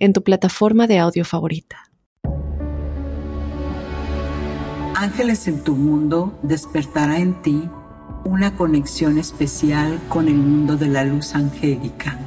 [0.00, 1.76] en tu plataforma de audio favorita.
[4.96, 7.68] Ángeles en tu mundo despertará en ti
[8.24, 12.18] una conexión especial con el mundo de la luz angélica.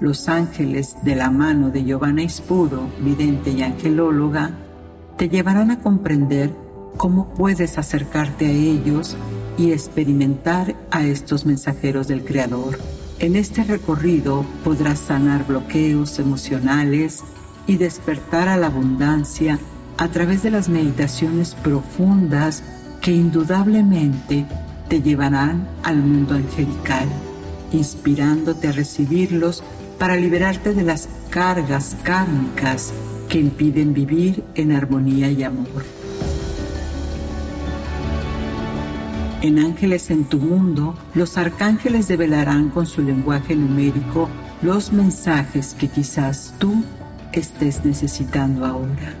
[0.00, 4.50] Los ángeles de la mano de Giovanna Ispuro, vidente y angelóloga,
[5.16, 6.52] te llevarán a comprender
[6.96, 9.16] cómo puedes acercarte a ellos
[9.56, 12.78] y experimentar a estos mensajeros del Creador
[13.24, 17.24] en este recorrido podrás sanar bloqueos emocionales
[17.66, 19.58] y despertar a la abundancia
[19.96, 22.62] a través de las meditaciones profundas
[23.00, 24.44] que indudablemente
[24.88, 27.08] te llevarán al mundo angelical,
[27.72, 29.62] inspirándote a recibirlos
[29.98, 32.92] para liberarte de las cargas kármicas
[33.30, 36.03] que impiden vivir en armonía y amor.
[39.44, 44.30] En Ángeles en tu mundo, los arcángeles develarán con su lenguaje numérico
[44.62, 46.82] los mensajes que quizás tú
[47.30, 49.12] estés necesitando ahora.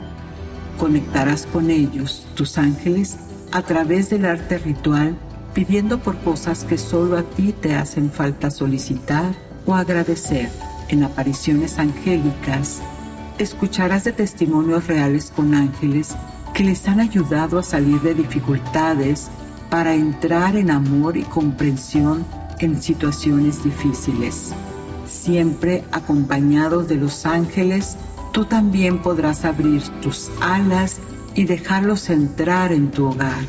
[0.78, 3.18] Conectarás con ellos, tus ángeles,
[3.52, 5.14] a través del arte ritual,
[5.52, 9.34] pidiendo por cosas que solo a ti te hacen falta solicitar
[9.66, 10.48] o agradecer.
[10.88, 12.80] En apariciones angélicas,
[13.36, 16.16] escucharás de testimonios reales con ángeles
[16.54, 19.28] que les han ayudado a salir de dificultades
[19.74, 22.24] para entrar en amor y comprensión
[22.60, 24.54] en situaciones difíciles.
[25.04, 27.96] Siempre acompañados de los ángeles,
[28.30, 31.00] tú también podrás abrir tus alas
[31.34, 33.44] y dejarlos entrar en tu hogar.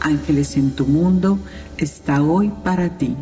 [0.00, 1.38] Ángeles en tu mundo
[1.76, 3.14] está hoy para ti.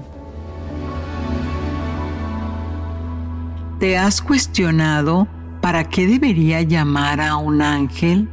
[3.79, 5.29] ¿Te has cuestionado
[5.61, 8.31] para qué debería llamar a un ángel?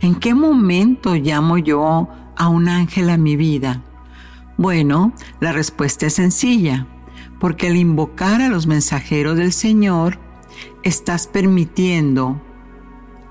[0.00, 2.08] ¿En qué momento llamo yo
[2.40, 3.82] a un ángel a mi vida?
[4.56, 6.86] Bueno, la respuesta es sencilla,
[7.38, 10.18] porque al invocar a los mensajeros del Señor,
[10.82, 12.40] estás permitiendo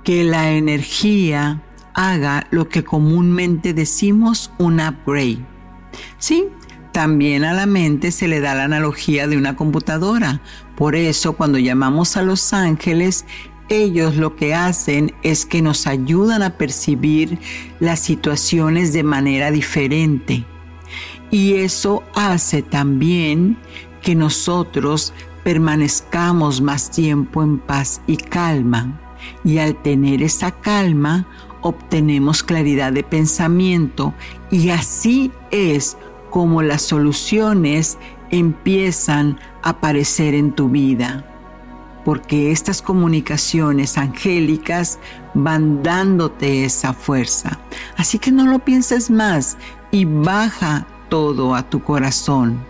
[0.04, 1.64] que la energía
[1.96, 5.44] haga lo que comúnmente decimos un upgrade.
[6.20, 6.46] Sí,
[6.92, 10.42] también a la mente se le da la analogía de una computadora.
[10.76, 13.26] Por eso cuando llamamos a los ángeles,
[13.70, 17.40] ellos lo que hacen es que nos ayudan a percibir
[17.80, 20.46] las situaciones de manera diferente.
[21.32, 23.58] Y eso hace también
[24.02, 25.14] que nosotros
[25.44, 29.00] permanezcamos más tiempo en paz y calma.
[29.44, 31.28] Y al tener esa calma,
[31.62, 34.14] obtenemos claridad de pensamiento
[34.50, 35.98] y así es
[36.30, 37.98] como las soluciones
[38.32, 41.39] empiezan a aparecer en tu vida
[42.10, 44.98] porque estas comunicaciones angélicas
[45.36, 47.60] van dándote esa fuerza.
[47.98, 49.58] Así que no lo pienses más
[49.92, 52.66] y baja todo a tu corazón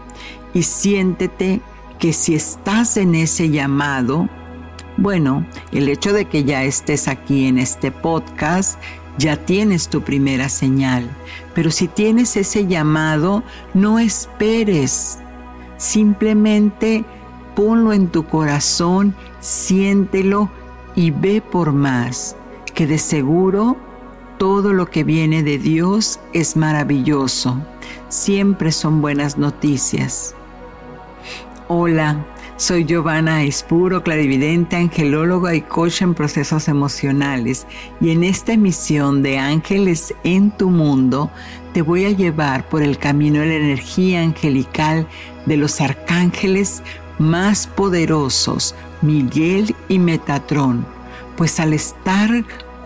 [0.53, 1.61] y siéntete
[1.99, 4.27] que si estás en ese llamado,
[4.97, 8.77] bueno, el hecho de que ya estés aquí en este podcast,
[9.17, 11.09] ya tienes tu primera señal.
[11.55, 15.19] Pero si tienes ese llamado, no esperes.
[15.77, 17.05] Simplemente
[17.59, 20.49] ponlo en tu corazón, siéntelo
[20.95, 22.35] y ve por más,
[22.73, 23.77] que de seguro
[24.37, 27.61] todo lo que viene de Dios es maravilloso.
[28.07, 30.33] Siempre son buenas noticias.
[31.67, 37.67] Hola, soy Giovanna Espuro, clarividente, angelóloga y coach en procesos emocionales.
[38.01, 41.29] Y en esta emisión de Ángeles en tu mundo,
[41.73, 45.07] te voy a llevar por el camino de la energía angelical
[45.45, 46.81] de los arcángeles
[47.17, 50.85] más poderosos, Miguel y Metatrón,
[51.37, 52.29] pues al estar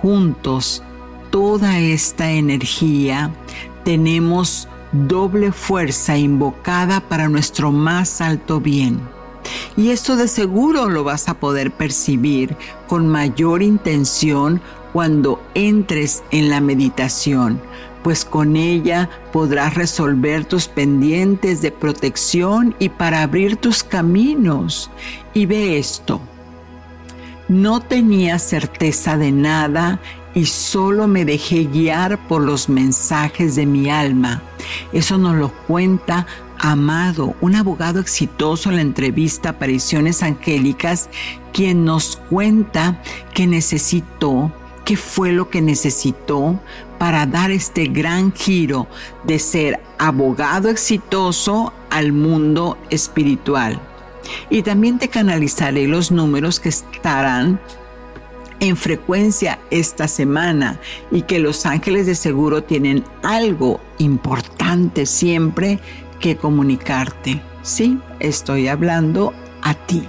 [0.01, 0.83] juntos
[1.31, 3.31] toda esta energía,
[3.83, 9.01] tenemos doble fuerza invocada para nuestro más alto bien.
[9.75, 12.55] Y esto de seguro lo vas a poder percibir
[12.87, 14.61] con mayor intención
[14.93, 17.59] cuando entres en la meditación,
[18.03, 24.91] pues con ella podrás resolver tus pendientes de protección y para abrir tus caminos.
[25.33, 26.21] Y ve esto,
[27.47, 29.99] no tenía certeza de nada
[30.35, 34.41] y solo me dejé guiar por los mensajes de mi alma.
[34.91, 36.25] Eso nos lo cuenta
[36.59, 41.09] amado, un abogado exitoso en la entrevista Apariciones Angélicas,
[41.51, 43.01] quien nos cuenta
[43.33, 44.51] que necesitó,
[44.85, 46.59] qué fue lo que necesitó
[47.03, 48.87] para dar este gran giro
[49.25, 53.77] de ser abogado exitoso al mundo espiritual.
[54.49, 57.59] Y también te canalizaré los números que estarán
[58.61, 60.79] en frecuencia esta semana
[61.11, 65.81] y que los ángeles de seguro tienen algo importante siempre
[66.21, 67.41] que comunicarte.
[67.63, 70.07] Sí, estoy hablando a ti.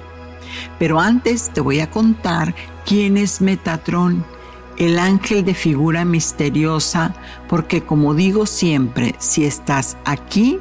[0.79, 2.55] Pero antes te voy a contar
[2.87, 4.25] quién es Metatrón,
[4.79, 7.15] el ángel de figura misteriosa,
[7.49, 10.59] porque como digo siempre, si estás aquí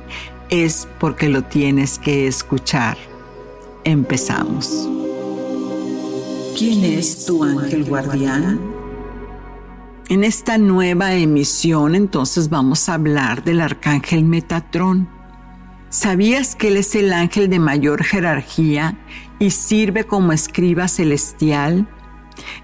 [0.49, 2.97] es porque lo tienes que escuchar.
[3.83, 4.87] Empezamos.
[6.57, 8.59] ¿Quién es tu ángel guardián?
[10.09, 15.09] En esta nueva emisión entonces vamos a hablar del arcángel Metatrón.
[15.89, 18.97] ¿Sabías que él es el ángel de mayor jerarquía
[19.39, 21.87] y sirve como escriba celestial?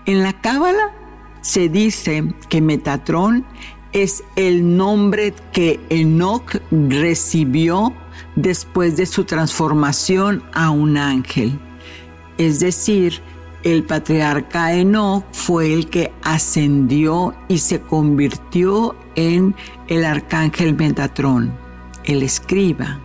[0.06, 0.99] En la Cábala
[1.42, 3.46] se dice que Metatrón
[3.92, 7.94] es el nombre que Enoch recibió
[8.36, 11.60] después de su transformación a un ángel.
[12.38, 13.22] Es decir,
[13.64, 19.56] el patriarca Enoch fue el que ascendió y se convirtió en
[19.88, 21.52] el arcángel Metatrón,
[22.06, 23.00] el escriba.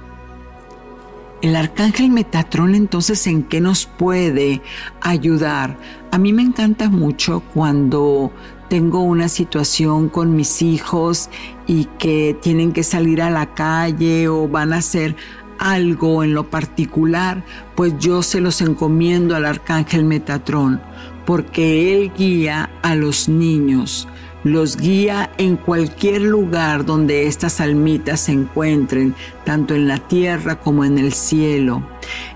[1.44, 4.62] El arcángel Metatrón entonces en qué nos puede
[5.02, 5.76] ayudar?
[6.11, 8.32] A mí me encanta mucho cuando
[8.70, 11.29] tengo una situación con mis hijos
[11.67, 15.17] y que tienen que salir a la calle o van a hacer
[15.58, 17.44] algo en lo particular,
[17.75, 20.81] pues yo se los encomiendo al arcángel Metatrón,
[21.26, 24.08] porque él guía a los niños,
[24.44, 29.14] los guía en cualquier lugar donde estas almitas se encuentren,
[29.44, 31.82] tanto en la tierra como en el cielo.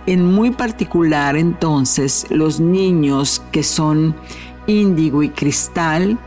[0.07, 4.17] En muy particular entonces los niños que son
[4.67, 6.19] índigo y cristal,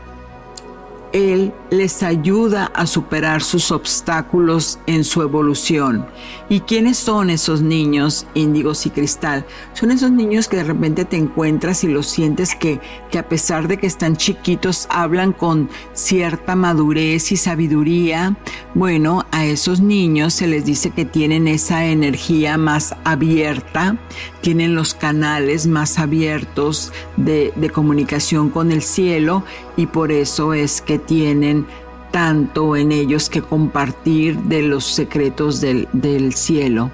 [1.12, 6.06] él les ayuda a superar sus obstáculos en su evolución.
[6.48, 9.46] ¿Y quiénes son esos niños índigos y cristal?
[9.74, 12.80] Son esos niños que de repente te encuentras y los sientes que,
[13.10, 18.36] que a pesar de que están chiquitos hablan con cierta madurez y sabiduría.
[18.74, 23.96] Bueno, a esos niños se les dice que tienen esa energía más abierta,
[24.40, 29.44] tienen los canales más abiertos de, de comunicación con el cielo
[29.76, 31.66] y por eso es que tienen
[32.10, 36.90] tanto en ellos que compartir de los secretos del, del cielo.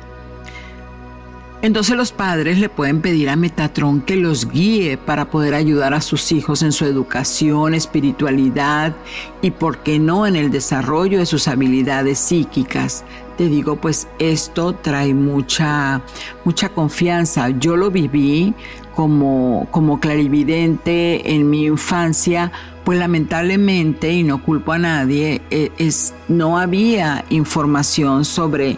[1.60, 6.00] Entonces los padres le pueden pedir a Metatrón que los guíe para poder ayudar a
[6.00, 8.94] sus hijos en su educación, espiritualidad
[9.42, 13.04] y, por qué no, en el desarrollo de sus habilidades psíquicas.
[13.36, 16.00] Te digo, pues esto trae mucha,
[16.44, 17.50] mucha confianza.
[17.50, 18.54] Yo lo viví
[18.99, 22.50] como, como clarividente en mi infancia
[22.83, 28.77] pues lamentablemente, y no culpo a nadie, eh, es, no había información sobre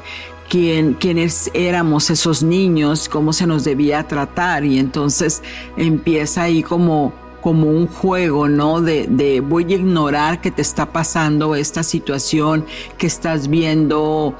[0.50, 5.42] quién, quiénes éramos esos niños, cómo se nos debía tratar, y entonces
[5.78, 8.82] empieza ahí como como un juego, ¿no?
[8.82, 12.66] De, de, voy a ignorar que te está pasando esta situación,
[12.98, 14.34] que estás viendo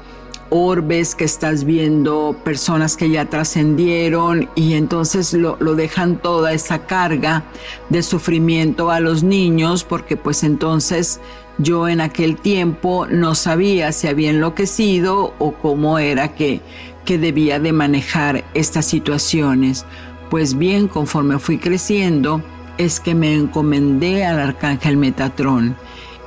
[0.51, 6.85] orbes, que estás viendo personas que ya trascendieron y entonces lo, lo, dejan toda esa
[6.85, 7.43] carga
[7.89, 11.21] de sufrimiento a los niños porque pues entonces
[11.57, 16.59] yo en aquel tiempo no sabía si había enloquecido o cómo era que,
[17.05, 19.85] que debía de manejar estas situaciones.
[20.29, 22.43] Pues bien, conforme fui creciendo,
[22.77, 25.75] es que me encomendé al arcángel Metatrón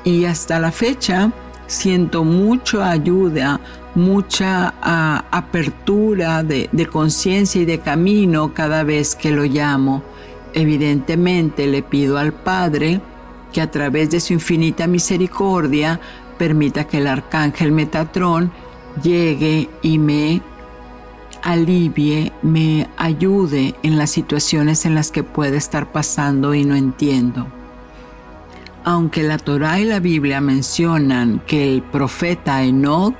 [0.04, 1.32] y hasta la fecha
[1.66, 3.61] siento mucha ayuda,
[3.94, 10.02] mucha ah, apertura de, de conciencia y de camino cada vez que lo llamo.
[10.52, 13.00] Evidentemente le pido al Padre
[13.52, 16.00] que a través de su infinita misericordia
[16.38, 18.52] permita que el arcángel Metatrón
[19.02, 20.42] llegue y me
[21.42, 27.47] alivie, me ayude en las situaciones en las que puede estar pasando y no entiendo.
[28.84, 33.14] Aunque la Torah y la Biblia mencionan que el profeta Enoch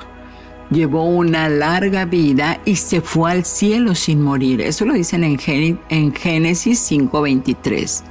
[0.71, 4.61] llevó una larga vida y se fue al cielo sin morir.
[4.61, 8.03] Eso lo dicen en, Génesis 5:23.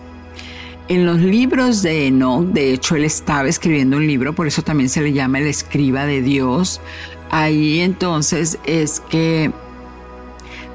[0.90, 4.90] En los libros de Enoch, de hecho él estaba escribiendo un libro, por eso también
[4.90, 6.82] se le llama el escriba de Dios.
[7.30, 9.52] Ahí entonces es que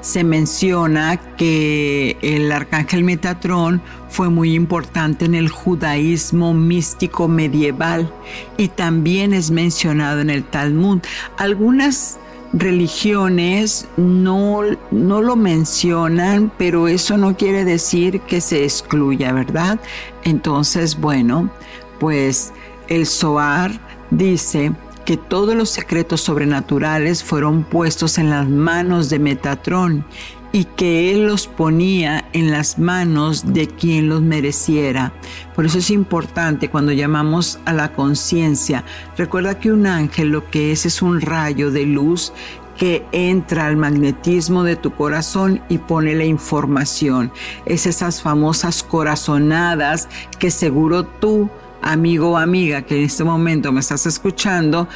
[0.01, 8.11] se menciona que el arcángel Metatrón fue muy importante en el judaísmo místico medieval
[8.57, 10.99] y también es mencionado en el Talmud.
[11.37, 12.17] Algunas
[12.53, 19.79] religiones no, no lo mencionan, pero eso no quiere decir que se excluya, ¿verdad?
[20.23, 21.51] Entonces, bueno,
[21.99, 22.51] pues
[22.87, 23.71] el Zohar
[24.09, 24.71] dice
[25.09, 30.05] que todos los secretos sobrenaturales fueron puestos en las manos de Metatrón
[30.51, 35.11] y que Él los ponía en las manos de quien los mereciera.
[35.55, 38.83] Por eso es importante cuando llamamos a la conciencia,
[39.17, 42.31] recuerda que un ángel lo que es es un rayo de luz
[42.77, 47.31] que entra al magnetismo de tu corazón y pone la información.
[47.65, 51.49] Es esas famosas corazonadas que seguro tú,
[51.81, 54.87] amigo o amiga, que en este momento me estás escuchando,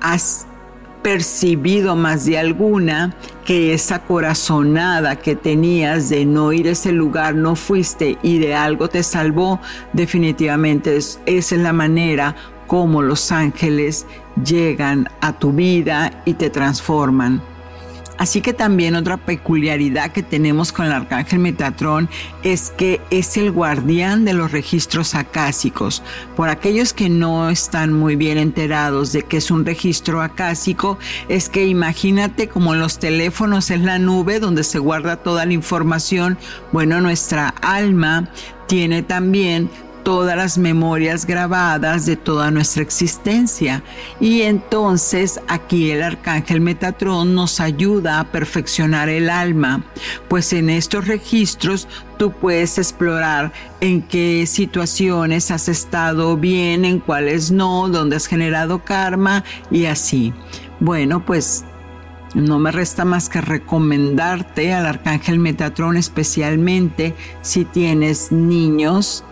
[0.00, 0.46] has
[1.02, 3.14] percibido más de alguna
[3.44, 8.54] que esa corazonada que tenías de no ir a ese lugar, no fuiste y de
[8.54, 9.60] algo te salvó,
[9.92, 12.34] definitivamente esa es la manera
[12.66, 14.06] como los ángeles
[14.44, 17.40] llegan a tu vida y te transforman.
[18.18, 22.08] Así que también otra peculiaridad que tenemos con el arcángel Metatrón
[22.42, 26.02] es que es el guardián de los registros acásicos.
[26.36, 30.98] Por aquellos que no están muy bien enterados de qué es un registro acásico,
[31.28, 36.38] es que imagínate como los teléfonos es la nube donde se guarda toda la información.
[36.72, 38.28] Bueno, nuestra alma
[38.66, 39.70] tiene también
[40.08, 43.82] todas las memorias grabadas de toda nuestra existencia.
[44.20, 49.84] Y entonces aquí el arcángel Metatrón nos ayuda a perfeccionar el alma,
[50.28, 57.50] pues en estos registros tú puedes explorar en qué situaciones has estado bien, en cuáles
[57.50, 60.32] no, dónde has generado karma y así.
[60.80, 61.66] Bueno, pues
[62.32, 69.22] no me resta más que recomendarte al Arcángel Metatrón especialmente si tienes niños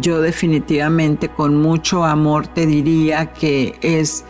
[0.00, 4.24] yo definitivamente con mucho amor te diría que es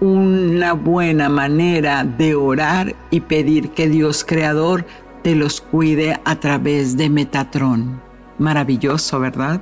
[0.00, 4.86] una buena manera de orar y pedir que Dios Creador
[5.22, 8.00] te los cuide a través de Metatrón.
[8.38, 9.60] Maravilloso, ¿verdad?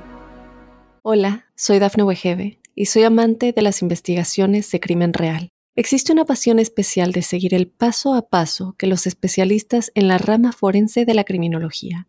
[1.01, 5.49] Hola, soy Dafne Wegebe y soy amante de las investigaciones de crimen real.
[5.75, 10.17] Existe una pasión especial de seguir el paso a paso que los especialistas en la
[10.17, 12.08] rama forense de la criminología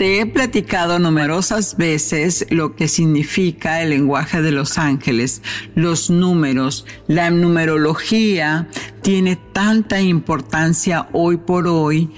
[0.00, 5.42] Te he platicado numerosas veces lo que significa el lenguaje de los ángeles,
[5.74, 8.66] los números, la numerología
[9.02, 12.10] tiene tanta importancia hoy por hoy,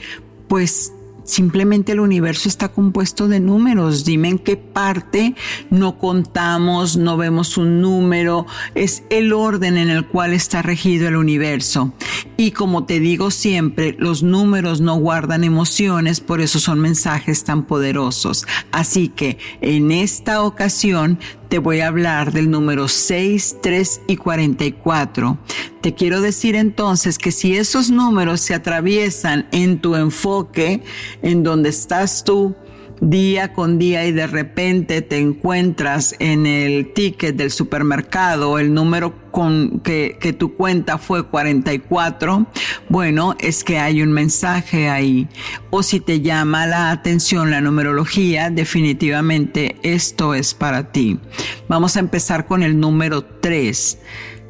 [0.46, 0.92] pues
[1.32, 4.04] Simplemente el universo está compuesto de números.
[4.04, 5.34] Dime en qué parte
[5.70, 8.46] no contamos, no vemos un número.
[8.74, 11.94] Es el orden en el cual está regido el universo.
[12.36, 17.64] Y como te digo siempre, los números no guardan emociones, por eso son mensajes tan
[17.64, 18.46] poderosos.
[18.70, 25.38] Así que en esta ocasión te voy a hablar del número 6, 3 y 44.
[25.82, 30.80] Te quiero decir entonces que si esos números se atraviesan en tu enfoque,
[31.22, 32.54] en donde estás tú,
[33.00, 39.32] día con día y de repente te encuentras en el ticket del supermercado, el número
[39.32, 42.46] con que, que, tu cuenta fue 44,
[42.88, 45.26] bueno, es que hay un mensaje ahí.
[45.70, 51.18] O si te llama la atención la numerología, definitivamente esto es para ti.
[51.66, 53.98] Vamos a empezar con el número 3.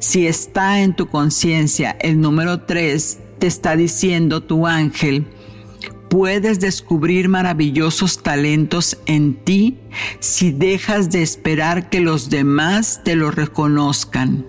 [0.03, 5.25] Si está en tu conciencia el número 3, te está diciendo tu ángel,
[6.09, 9.77] puedes descubrir maravillosos talentos en ti
[10.19, 14.45] si dejas de esperar que los demás te lo reconozcan.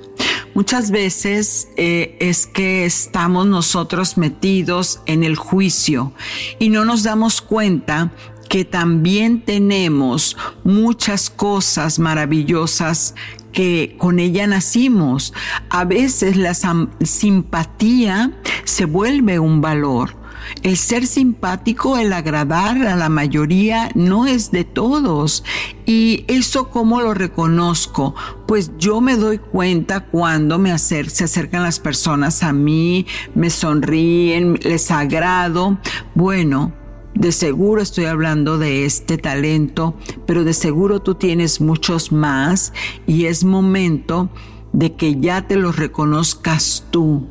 [0.54, 6.12] Muchas veces eh, es que estamos nosotros metidos en el juicio
[6.58, 8.12] y no nos damos cuenta
[8.48, 13.14] que también tenemos muchas cosas maravillosas
[13.52, 15.32] que con ella nacimos.
[15.70, 16.54] A veces la
[17.02, 18.32] simpatía
[18.64, 20.24] se vuelve un valor.
[20.62, 25.42] El ser simpático, el agradar a la mayoría no es de todos.
[25.86, 28.14] ¿Y eso cómo lo reconozco?
[28.46, 34.58] Pues yo me doy cuenta cuando me se acercan las personas a mí, me sonríen,
[34.62, 35.78] les agrado.
[36.14, 36.72] Bueno,
[37.14, 39.94] de seguro estoy hablando de este talento,
[40.26, 42.72] pero de seguro tú tienes muchos más
[43.06, 44.30] y es momento
[44.72, 47.28] de que ya te los reconozcas tú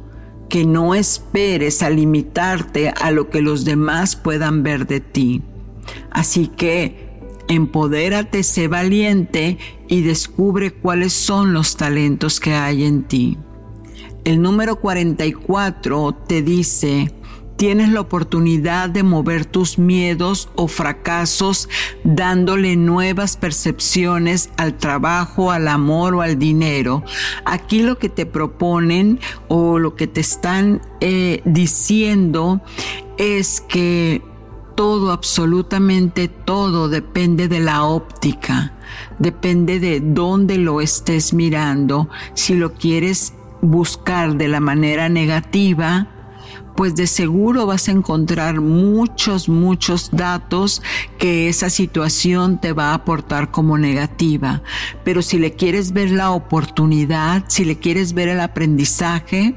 [0.50, 5.42] que no esperes a limitarte a lo que los demás puedan ver de ti.
[6.12, 13.38] Así que empodérate, sé valiente y descubre cuáles son los talentos que hay en ti.
[14.24, 17.12] El número 44 te dice,
[17.63, 21.70] tienes la oportunidad de mover tus miedos o fracasos
[22.03, 27.05] dándole nuevas percepciones al trabajo, al amor o al dinero.
[27.46, 32.60] Aquí lo que te proponen o lo que te están eh, diciendo
[33.17, 34.22] es que
[34.75, 38.74] todo, absolutamente todo depende de la óptica,
[39.20, 42.10] depende de dónde lo estés mirando.
[42.34, 46.10] Si lo quieres buscar de la manera negativa,
[46.75, 50.82] pues de seguro vas a encontrar muchos, muchos datos
[51.18, 54.62] que esa situación te va a aportar como negativa.
[55.03, 59.56] Pero si le quieres ver la oportunidad, si le quieres ver el aprendizaje,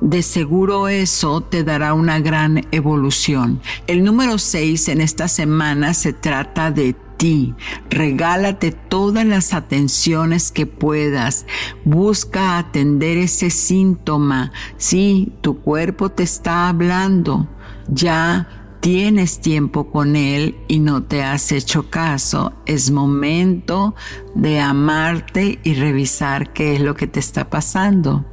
[0.00, 3.60] de seguro eso te dará una gran evolución.
[3.86, 7.54] El número 6 en esta semana se trata de ti.
[7.90, 11.46] Regálate todas las atenciones que puedas.
[11.84, 14.52] Busca atender ese síntoma.
[14.76, 17.48] Sí, tu cuerpo te está hablando.
[17.88, 23.94] Ya tienes tiempo con Él y no te has hecho caso, es momento
[24.34, 28.26] de amarte y revisar qué es lo que te está pasando.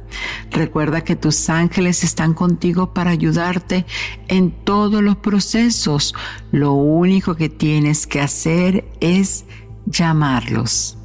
[0.50, 3.86] Recuerda que tus ángeles están contigo para ayudarte
[4.28, 6.14] en todos los procesos.
[6.50, 9.46] Lo único que tienes que hacer es
[9.86, 10.98] llamarlos.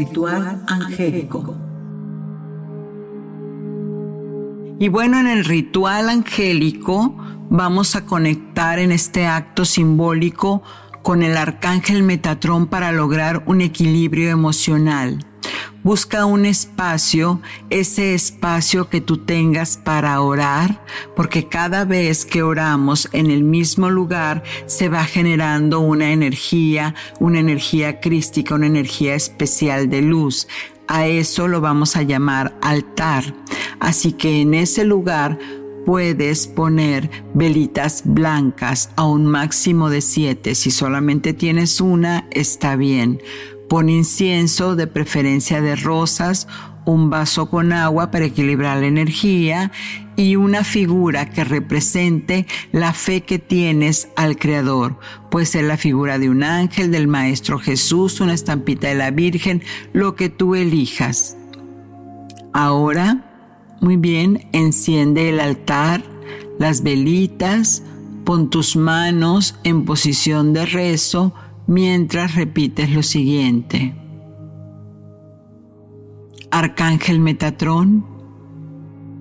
[0.00, 1.54] Ritual angélico.
[4.78, 7.14] Y bueno, en el ritual angélico
[7.50, 10.62] vamos a conectar en este acto simbólico
[11.02, 15.18] con el arcángel Metatrón para lograr un equilibrio emocional.
[15.82, 20.84] Busca un espacio, ese espacio que tú tengas para orar,
[21.16, 27.40] porque cada vez que oramos en el mismo lugar se va generando una energía, una
[27.40, 30.48] energía crística, una energía especial de luz.
[30.86, 33.34] A eso lo vamos a llamar altar.
[33.78, 35.38] Así que en ese lugar
[35.86, 40.54] puedes poner velitas blancas a un máximo de siete.
[40.54, 43.20] Si solamente tienes una, está bien.
[43.70, 46.48] Pon incienso, de preferencia de rosas,
[46.86, 49.70] un vaso con agua para equilibrar la energía
[50.16, 54.98] y una figura que represente la fe que tienes al Creador.
[55.30, 59.62] Puede ser la figura de un ángel, del Maestro Jesús, una estampita de la Virgen,
[59.92, 61.36] lo que tú elijas.
[62.52, 63.24] Ahora,
[63.80, 66.02] muy bien, enciende el altar,
[66.58, 67.84] las velitas,
[68.24, 71.32] pon tus manos en posición de rezo,
[71.70, 73.94] mientras repites lo siguiente.
[76.50, 78.04] Arcángel Metatrón,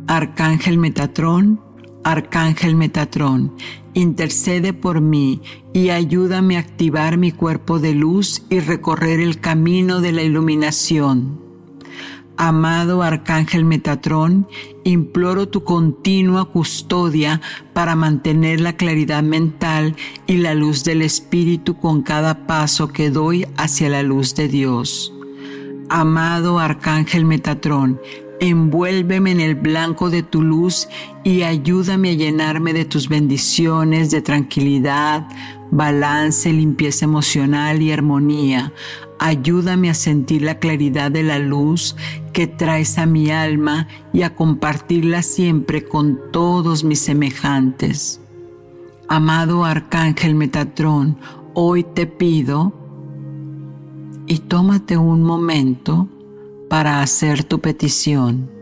[0.07, 1.61] Arcángel Metatrón,
[2.03, 3.53] Arcángel Metatrón,
[3.93, 5.41] intercede por mí
[5.73, 11.48] y ayúdame a activar mi cuerpo de luz y recorrer el camino de la iluminación.
[12.41, 14.47] Amado Arcángel Metatrón,
[14.85, 17.41] imploro tu continua custodia
[17.73, 19.93] para mantener la claridad mental
[20.25, 25.13] y la luz del Espíritu con cada paso que doy hacia la luz de Dios.
[25.89, 27.99] Amado Arcángel Metatrón,
[28.39, 30.87] envuélveme en el blanco de tu luz
[31.25, 35.27] y ayúdame a llenarme de tus bendiciones, de tranquilidad,
[35.71, 38.71] balance, limpieza emocional y armonía.
[39.19, 41.95] Ayúdame a sentir la claridad de la luz
[42.31, 48.21] que traes a mi alma y a compartirla siempre con todos mis semejantes.
[49.09, 51.17] Amado Arcángel Metatrón,
[51.53, 52.73] hoy te pido
[54.25, 56.07] y tómate un momento
[56.69, 58.58] para hacer tu petición.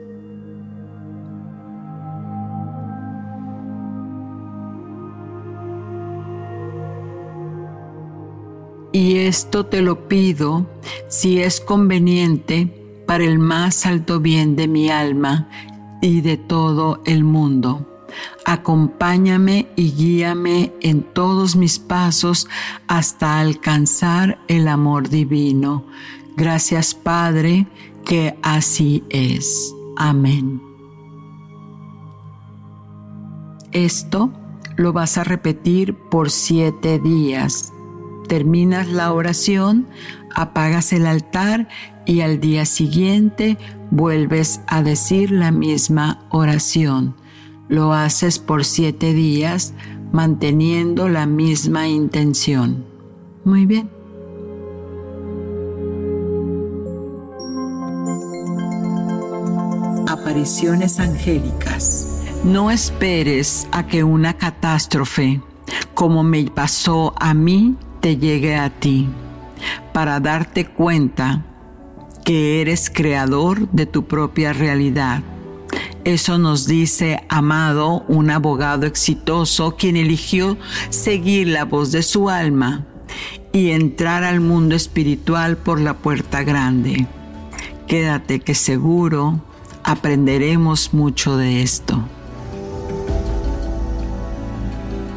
[8.98, 10.66] Y esto te lo pido
[11.08, 12.66] si es conveniente
[13.06, 15.48] para el más alto bien de mi alma
[16.02, 18.08] y de todo el mundo.
[18.44, 22.48] Acompáñame y guíame en todos mis pasos
[22.88, 25.86] hasta alcanzar el amor divino.
[26.36, 27.68] Gracias Padre,
[28.04, 29.76] que así es.
[29.96, 30.60] Amén.
[33.72, 34.32] Esto
[34.76, 37.74] lo vas a repetir por siete días
[38.28, 39.88] terminas la oración,
[40.36, 41.68] apagas el altar
[42.06, 43.58] y al día siguiente
[43.92, 47.16] vuelves a decir la misma oración.
[47.70, 49.74] Lo haces por siete días
[50.12, 52.86] manteniendo la misma intención.
[53.44, 53.98] Muy bien.
[60.28, 62.22] apariciones angélicas.
[62.44, 65.42] No esperes a que una catástrofe,
[65.94, 69.08] como me pasó a mí, te llegue a ti,
[69.94, 71.44] para darte cuenta
[72.24, 75.24] que eres creador de tu propia realidad.
[76.04, 80.58] Eso nos dice Amado, un abogado exitoso, quien eligió
[80.90, 82.86] seguir la voz de su alma
[83.52, 87.08] y entrar al mundo espiritual por la puerta grande.
[87.88, 89.42] Quédate que seguro
[89.84, 92.04] aprenderemos mucho de esto.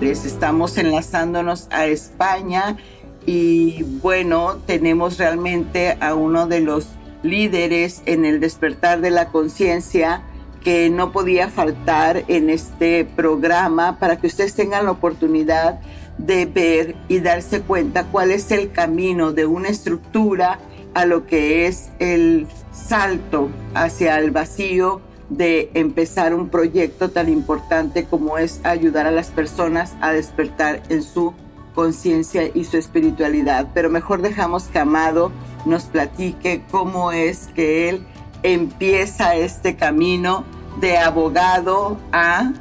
[0.00, 2.78] Estamos enlazándonos a España
[3.26, 6.88] y bueno, tenemos realmente a uno de los
[7.22, 10.22] líderes en el despertar de la conciencia
[10.64, 15.80] que no podía faltar en este programa para que ustedes tengan la oportunidad
[16.16, 20.60] de ver y darse cuenta cuál es el camino de una estructura
[20.94, 28.04] a lo que es el salto hacia el vacío de empezar un proyecto tan importante
[28.04, 31.32] como es ayudar a las personas a despertar en su
[31.74, 33.68] conciencia y su espiritualidad.
[33.72, 35.32] Pero mejor dejamos que Amado
[35.64, 38.04] nos platique cómo es que él
[38.42, 40.44] empieza este camino
[40.80, 42.52] de abogado a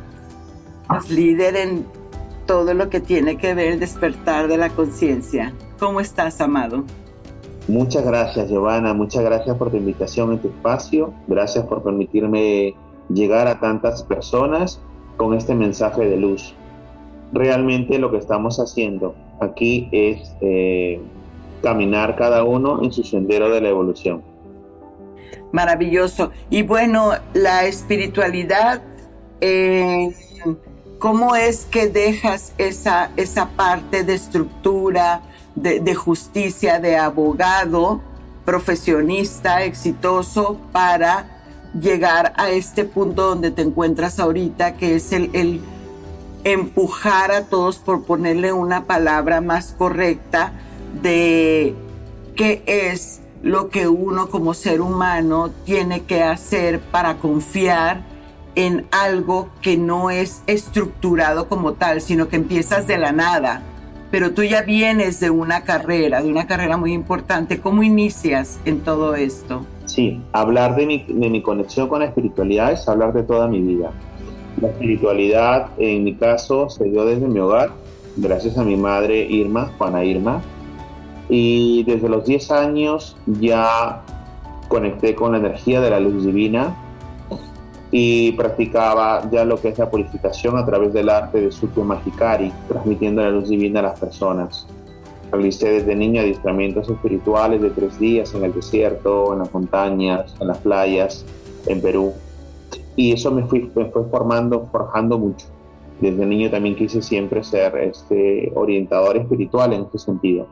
[1.09, 1.85] líder en
[2.45, 5.53] todo lo que tiene que ver el despertar de la conciencia.
[5.77, 6.83] ¿Cómo estás, Amado?
[7.69, 8.95] Muchas gracias, Giovanna.
[8.95, 11.13] Muchas gracias por tu invitación en tu espacio.
[11.27, 12.73] Gracias por permitirme
[13.09, 14.81] llegar a tantas personas
[15.17, 16.55] con este mensaje de luz.
[17.31, 20.99] Realmente lo que estamos haciendo aquí es eh,
[21.61, 24.23] caminar cada uno en su sendero de la evolución.
[25.51, 26.31] Maravilloso.
[26.49, 28.81] Y bueno, la espiritualidad,
[29.41, 30.09] eh,
[30.97, 35.21] ¿cómo es que dejas esa, esa parte de estructura,
[35.61, 38.01] de, justicia, de abogado,
[38.45, 41.25] profesionista, exitoso, para
[41.79, 45.61] llegar a este punto donde te encuentras ahorita, que es el, el
[46.43, 50.53] empujar a todos, por ponerle una palabra más correcta,
[51.01, 51.75] de
[52.35, 58.03] qué es lo que uno como ser humano tiene que hacer para confiar
[58.55, 63.61] en algo que no es estructurado como tal, sino que empiezas de la nada
[64.11, 67.59] pero tú ya vienes de una carrera, de una carrera muy importante.
[67.59, 69.65] ¿Cómo inicias en todo esto?
[69.85, 73.61] Sí, hablar de mi, de mi conexión con la espiritualidad es hablar de toda mi
[73.61, 73.91] vida.
[74.61, 77.71] La espiritualidad, en mi caso, se dio desde mi hogar,
[78.17, 80.41] gracias a mi madre Irma, Juana Irma.
[81.29, 84.01] Y desde los 10 años ya
[84.67, 86.75] conecté con la energía de la luz divina
[87.91, 92.51] y practicaba ya lo que es la purificación a través del arte de Sutya Mahikari,
[92.67, 94.67] transmitiendo la luz divina a las personas.
[95.31, 100.47] Realicé desde niña adiestramientos espirituales de tres días en el desierto, en las montañas, en
[100.47, 101.25] las playas,
[101.67, 102.13] en Perú.
[102.95, 105.47] Y eso me, fui, me fue formando, forjando mucho.
[105.99, 110.47] Desde niño también quise siempre ser este, orientador espiritual en este sentido.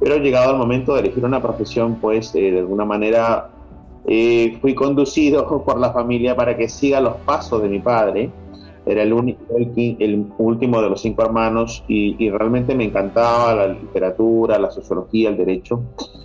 [0.00, 3.50] Pero llegado el momento de elegir una profesión, pues eh, de alguna manera
[4.06, 8.30] eh, fui conducido por la familia para que siga los pasos de mi padre.
[8.86, 14.58] Era el, único, el, último de los cinco hermanos y, realmente me encantaba la literatura,
[14.58, 15.82] la sociología, el derecho.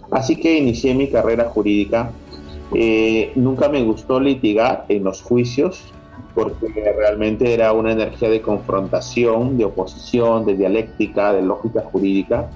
[0.09, 2.11] Así que inicié mi carrera jurídica.
[2.73, 5.93] Eh, nunca me gustó litigar en los juicios
[6.33, 12.49] porque realmente era una energía de confrontación, de oposición, de dialéctica, de lógica jurídica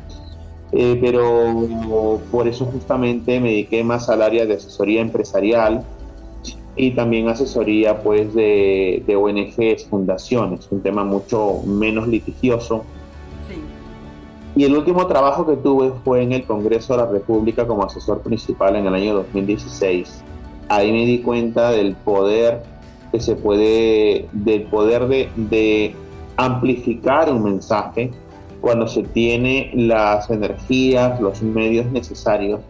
[0.71, 5.83] eh, pero por eso justamente me dediqué más al área de asesoría empresarial
[6.75, 12.83] y también asesoría pues de, de ONGs, fundaciones, un tema mucho menos litigioso.
[14.55, 18.21] Y el último trabajo que tuve fue en el Congreso de la República como asesor
[18.21, 20.23] principal en el año 2016.
[20.69, 22.63] Ahí me di cuenta del poder
[23.11, 25.95] que se puede, del poder de, de
[26.37, 28.11] amplificar un mensaje
[28.61, 32.61] cuando se tiene las energías, los medios necesarios.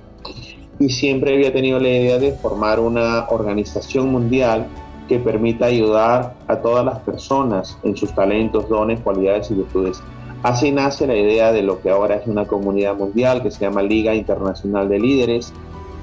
[0.80, 4.68] Y siempre había tenido la idea de formar una organización mundial
[5.08, 10.02] que permita ayudar a todas las personas en sus talentos, dones, cualidades y virtudes.
[10.44, 13.82] Así nace la idea de lo que ahora es una comunidad mundial que se llama
[13.82, 15.52] Liga Internacional de Líderes,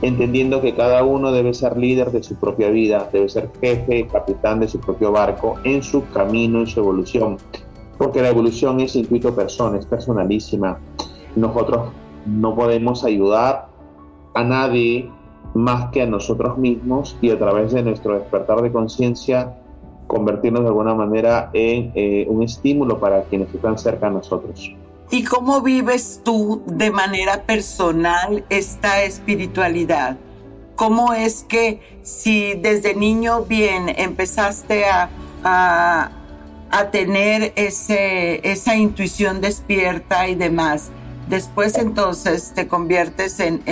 [0.02, 4.60] entendiendo que cada uno debe ser líder de su propia vida, debe ser jefe, capitán
[4.60, 7.38] de su propio barco en su camino, en su evolución
[7.98, 10.78] porque la evolución es intuito persona, es personalísima.
[11.34, 11.90] Nosotros
[12.26, 13.68] no podemos ayudar
[14.34, 15.10] a nadie
[15.54, 19.56] más que a nosotros mismos y a través de nuestro despertar de conciencia
[20.06, 24.72] convertirnos de alguna manera en eh, un estímulo para quienes están cerca de nosotros.
[25.10, 30.16] ¿Y cómo vives tú de manera personal esta espiritualidad?
[30.74, 35.08] ¿Cómo es que si desde niño bien empezaste a,
[35.44, 36.10] a,
[36.90, 40.90] tener ese, esa intuición despierta y demás,
[41.28, 43.62] después entonces te conviertes en,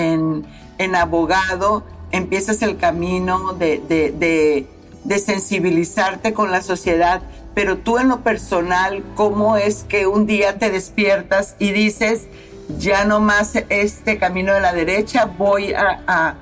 [0.78, 4.66] en, abogado, empiezas el camino de, de,
[5.04, 7.22] de sensibilizarte con la sociedad,
[7.54, 12.26] pero tú en lo personal, ¿cómo es que un día te despiertas y dices,
[12.78, 16.36] ya no más este camino de la derecha, voy a,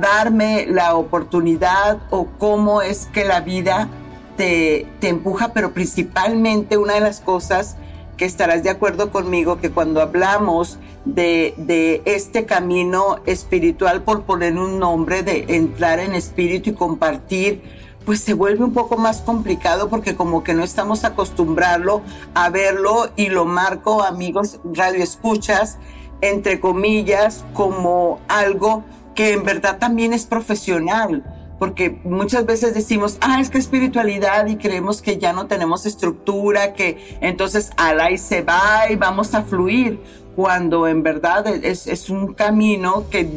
[0.00, 3.88] darme la oportunidad o cómo es que la vida
[4.36, 7.76] te, empuja, pero principalmente una de las cosas
[8.16, 14.56] que estarás de acuerdo conmigo, que cuando hablamos de, de, este camino espiritual, por poner
[14.56, 17.62] un nombre, de entrar en espíritu y compartir,
[18.04, 22.02] pues se vuelve un poco más complicado porque como que no estamos acostumbrarlo
[22.34, 25.78] a verlo y lo marco, amigos, radio escuchas,
[26.20, 31.22] entre comillas, como algo que en verdad también es profesional.
[31.64, 36.74] Porque muchas veces decimos, ah, es que espiritualidad y creemos que ya no tenemos estructura,
[36.74, 39.98] que entonces ala y se va y vamos a fluir,
[40.36, 43.28] cuando en verdad es, es un camino que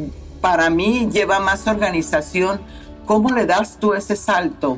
[0.42, 2.60] para mí lleva más organización,
[3.08, 4.78] ¿Cómo le das tú ese salto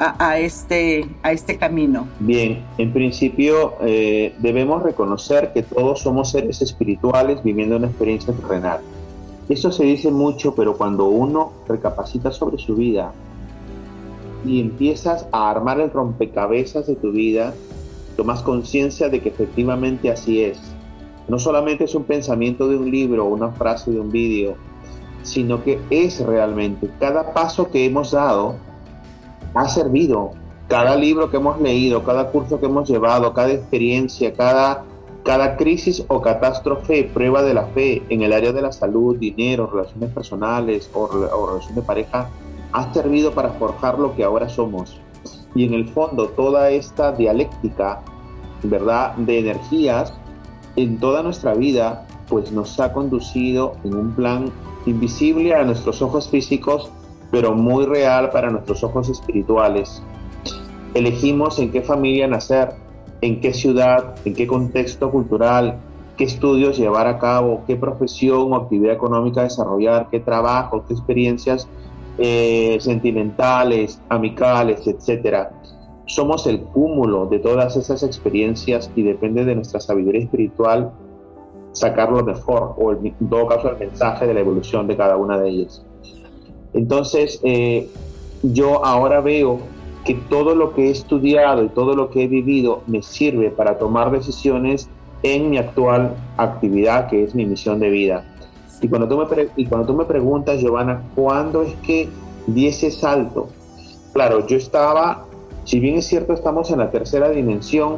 [0.00, 2.08] a, este, a este camino?
[2.18, 8.80] Bien, en principio eh, debemos reconocer que todos somos seres espirituales viviendo una experiencia terrenal.
[9.48, 13.12] Eso se dice mucho, pero cuando uno recapacita sobre su vida
[14.44, 17.54] y empiezas a armar el rompecabezas de tu vida,
[18.16, 20.58] tomas conciencia de que efectivamente así es.
[21.28, 24.56] No solamente es un pensamiento de un libro o una frase de un vídeo,
[25.22, 26.90] sino que es realmente.
[26.98, 28.56] Cada paso que hemos dado
[29.54, 30.32] ha servido.
[30.68, 34.84] Cada libro que hemos leído, cada curso que hemos llevado, cada experiencia, cada,
[35.24, 39.66] cada crisis o catástrofe, prueba de la fe en el área de la salud, dinero,
[39.66, 42.30] relaciones personales o, o relación de pareja,
[42.72, 45.00] ha servido para forjar lo que ahora somos.
[45.54, 48.02] Y en el fondo, toda esta dialéctica,
[48.62, 50.12] ¿verdad?, de energías
[50.76, 54.52] en toda nuestra vida, pues nos ha conducido en un plan
[54.86, 56.90] invisible a nuestros ojos físicos,
[57.30, 60.02] pero muy real para nuestros ojos espirituales.
[60.94, 62.74] Elegimos en qué familia nacer,
[63.20, 65.78] en qué ciudad, en qué contexto cultural,
[66.16, 71.68] qué estudios llevar a cabo, qué profesión o actividad económica desarrollar, qué trabajo, qué experiencias
[72.18, 75.48] eh, sentimentales, amicales, etc.
[76.06, 80.92] Somos el cúmulo de todas esas experiencias y depende de nuestra sabiduría espiritual
[81.72, 85.48] sacarlo mejor, o en todo caso el mensaje de la evolución de cada una de
[85.48, 85.84] ellas.
[86.72, 87.88] Entonces, eh,
[88.42, 89.60] yo ahora veo
[90.08, 93.76] que todo lo que he estudiado y todo lo que he vivido me sirve para
[93.76, 94.88] tomar decisiones
[95.22, 98.24] en mi actual actividad, que es mi misión de vida.
[98.80, 102.08] Y cuando tú me, y cuando tú me preguntas, Giovanna, ¿cuándo es que
[102.46, 103.50] di ese salto?
[104.14, 105.26] Claro, yo estaba,
[105.64, 107.96] si bien es cierto, estamos en la tercera dimensión,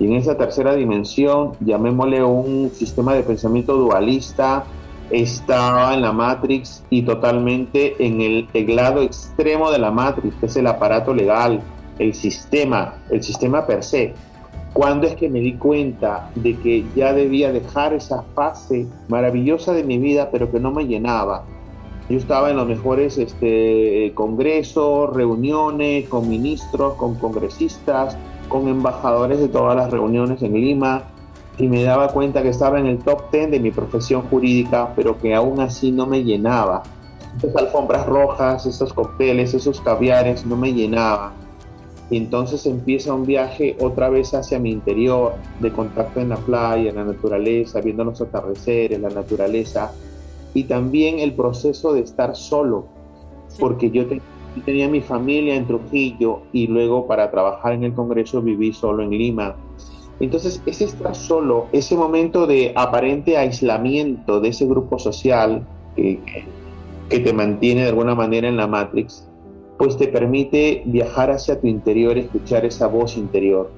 [0.00, 4.64] y en esa tercera dimensión, llamémosle un sistema de pensamiento dualista,
[5.10, 10.56] estaba en la Matrix y totalmente en el, lado extremo de la Matrix, que es
[10.56, 11.60] el aparato legal,
[11.98, 14.14] el sistema, el sistema per se.
[14.72, 19.84] Cuando es que me di cuenta de que ya debía dejar esa fase maravillosa de
[19.84, 21.44] mi vida, pero que no me llenaba?
[22.08, 29.48] Yo estaba en los mejores este, congresos, reuniones, con ministros, con congresistas, con embajadores de
[29.48, 31.13] todas las reuniones en Lima
[31.58, 35.18] y me daba cuenta que estaba en el top 10 de mi profesión jurídica, pero
[35.18, 36.82] que aún así no me llenaba.
[37.36, 41.32] Esas alfombras rojas, esos cócteles, esos caviares no me llenaban.
[42.10, 46.90] Y entonces empieza un viaje otra vez hacia mi interior, de contacto en la playa,
[46.90, 49.92] en la naturaleza, viendo los atardeceres, la naturaleza,
[50.52, 52.86] y también el proceso de estar solo,
[53.58, 54.22] porque yo tenía
[54.62, 59.10] tenía mi familia en Trujillo y luego para trabajar en el Congreso viví solo en
[59.10, 59.56] Lima.
[60.24, 66.18] Entonces, ese estar solo, ese momento de aparente aislamiento de ese grupo social que,
[67.08, 69.26] que te mantiene de alguna manera en la Matrix,
[69.78, 73.70] pues te permite viajar hacia tu interior, escuchar esa voz interior.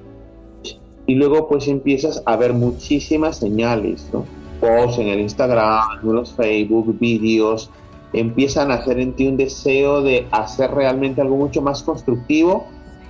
[1.05, 4.25] Y luego pues empiezas a ver muchísimas señales, ¿no?
[4.61, 7.69] Posts en el Instagram, en los Facebook, vídeos,
[8.13, 12.65] empiezan a hacer en ti un deseo de hacer realmente algo mucho más constructivo,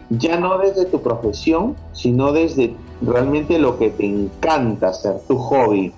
[0.09, 5.93] ya no desde tu profesión, sino desde realmente lo que te encanta hacer, tu hobby.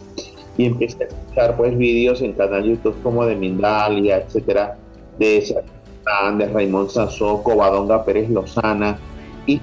[0.57, 4.77] Y empiezas a escuchar pues vídeos en canal YouTube como de Mindalia, etcétera,
[5.17, 5.63] de
[6.37, 8.97] de Raymond Sassó, Covadonga Pérez Lozana.
[9.45, 9.61] Y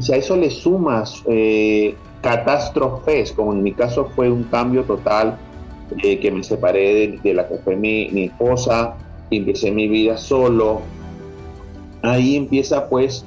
[0.00, 5.38] si a eso le sumas eh, catástrofes, como en mi caso fue un cambio total
[6.02, 8.96] eh, que me separé de, la que fue mi, esposa,
[9.30, 10.82] empecé mi vida solo.
[12.02, 13.24] Ahí empieza pues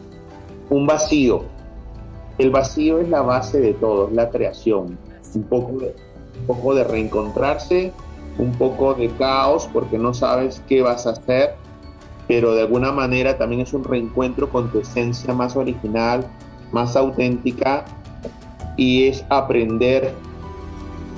[0.70, 1.46] un vacío.
[2.38, 4.98] El vacío es la base de todo, es la creación.
[5.36, 7.92] Un poco, un poco de reencontrarse,
[8.38, 11.56] un poco de caos porque no sabes qué vas a hacer,
[12.28, 16.26] pero de alguna manera también es un reencuentro con tu esencia más original,
[16.72, 17.86] más auténtica
[18.78, 20.14] y es aprender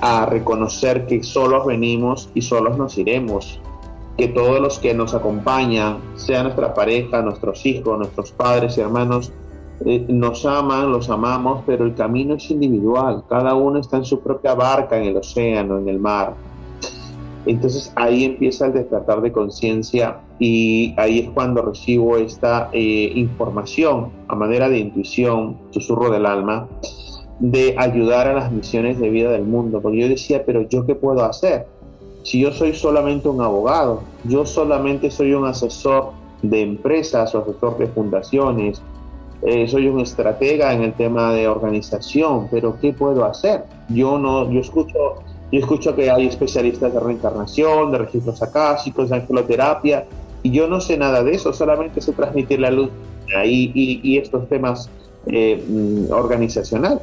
[0.00, 3.60] a reconocer que solos venimos y solos nos iremos,
[4.18, 9.32] que todos los que nos acompañan, sea nuestra pareja, nuestros hijos, nuestros padres y hermanos,
[9.84, 14.20] eh, nos aman, los amamos, pero el camino es individual, cada uno está en su
[14.20, 16.34] propia barca, en el océano, en el mar.
[17.46, 24.10] Entonces ahí empieza el despertar de conciencia y ahí es cuando recibo esta eh, información
[24.28, 26.66] a manera de intuición, susurro del alma,
[27.40, 29.82] de ayudar a las misiones de vida del mundo.
[29.82, 31.66] Porque yo decía, pero yo qué puedo hacer?
[32.22, 37.76] Si yo soy solamente un abogado, yo solamente soy un asesor de empresas o asesor
[37.76, 38.80] de fundaciones,
[39.44, 43.64] eh, soy un estratega en el tema de organización, pero ¿qué puedo hacer?
[43.90, 49.16] Yo no, yo escucho, yo escucho que hay especialistas de reencarnación, de registros acásicos, de
[49.16, 50.06] angeloterapia,
[50.42, 52.90] y yo no sé nada de eso, solamente sé transmitir la luz
[53.36, 54.88] ahí y, estos temas
[55.26, 57.02] eh, mm, organizacionales.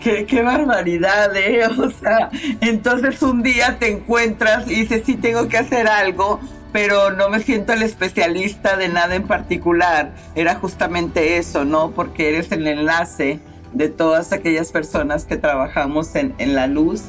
[0.00, 1.62] Qué, barbaridad, ¿eh?
[1.78, 6.40] O sea, entonces un día te encuentras y dices, sí, tengo que hacer algo,
[6.74, 10.12] pero no me siento el especialista de nada en particular.
[10.34, 11.92] Era justamente eso, ¿no?
[11.92, 13.38] Porque eres el enlace
[13.72, 17.02] de todas aquellas personas que trabajamos en, la luz.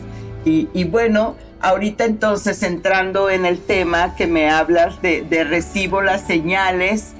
[0.45, 7.15] Y, bueno, ahorita entonces entrando en el tema que me hablas de, recibo las señales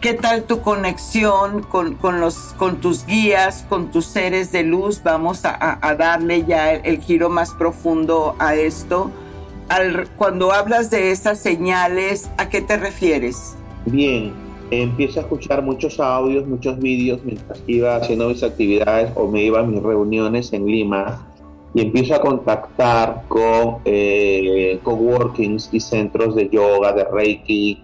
[0.00, 5.02] ¿Qué tal tu conexión con, los, con tus guías, con tus seres de luz?
[5.02, 9.10] Vamos a, darle ya el, giro más profundo a esto.
[10.16, 13.56] Cuando hablas de esas señales, ¿a qué te refieres?
[13.86, 14.32] Bien,
[14.70, 19.60] empiezo a escuchar muchos audios, muchos vídeos mientras iba haciendo mis actividades o me iba
[19.60, 21.26] a mis reuniones en Lima
[21.74, 27.82] y empiezo a contactar con eh, coworkings y centros de yoga, de Reiki,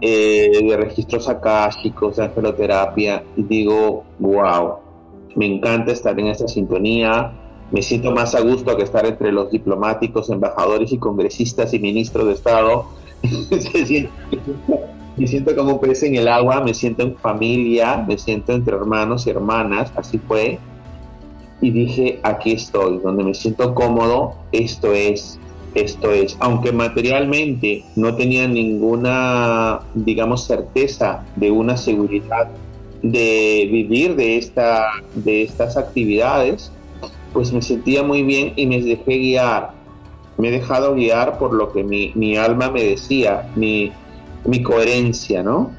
[0.00, 4.76] eh, de registros akáshicos, de angeloterapia, y digo, wow,
[5.34, 7.32] me encanta estar en esta sintonía,
[7.70, 12.26] me siento más a gusto que estar entre los diplomáticos, embajadores y congresistas y ministros
[12.26, 12.86] de Estado.
[15.16, 18.76] me siento como un pez en el agua, me siento en familia, me siento entre
[18.76, 20.58] hermanos y hermanas, así fue.
[21.60, 25.40] Y dije, aquí estoy, donde me siento cómodo, esto es
[25.76, 32.48] esto es, aunque materialmente no tenía ninguna, digamos, certeza de una seguridad
[33.02, 36.72] de vivir de, esta, de estas actividades,
[37.36, 39.72] pues me sentía muy bien y me dejé guiar.
[40.38, 43.92] Me he dejado guiar por lo que mi, alma me decía, mi,
[44.46, 45.70] mi coherencia, ¿no?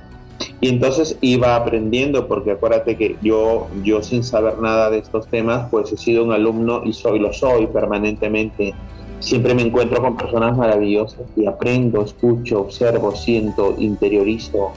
[0.61, 5.67] Y entonces iba aprendiendo, porque acuérdate que yo, yo sin saber nada de estos temas,
[5.71, 8.75] pues he sido un alumno y soy, lo soy permanentemente
[9.19, 14.73] Siempre me encuentro con personas maravillosas y aprendo, escucho, observo, siento, interiorizo.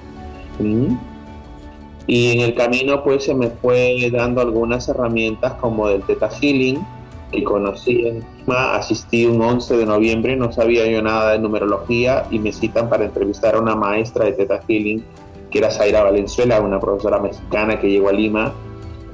[2.07, 6.85] Y en el camino pues se me fue dando algunas herramientas como del Theta Healing,
[7.31, 12.41] que conocí en asistí un 11 de noviembre, no sabía yo nada de numerología y
[12.41, 15.05] me citan para entrevistar a una maestra de Theta Healing,
[15.51, 18.53] que era Zaira Valenzuela, una profesora mexicana que llegó a Lima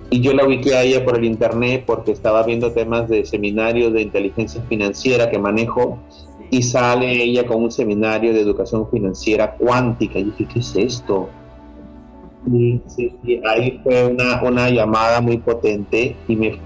[0.09, 3.93] y yo la ubiqué a ella por el internet porque estaba viendo temas de seminarios
[3.93, 5.99] de inteligencia financiera que manejo
[6.51, 10.21] y sale ella con un seminario de educación financiera cuántica.
[10.21, 11.29] Y dije, ¿qué es esto?
[12.47, 12.81] Y
[13.45, 16.61] ahí fue una, una, llamada muy potente y me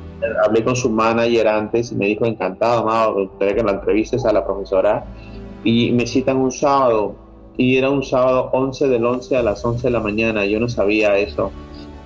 [0.45, 4.33] hablé con su manager antes y me dijo, encantado, amado, me que la entrevistes a
[4.33, 5.05] la profesora.
[5.65, 7.15] Y me citan un sábado
[7.57, 10.45] y era un sábado 11 del 11 a las 11 de la mañana.
[10.47, 11.51] Yo no sabía eso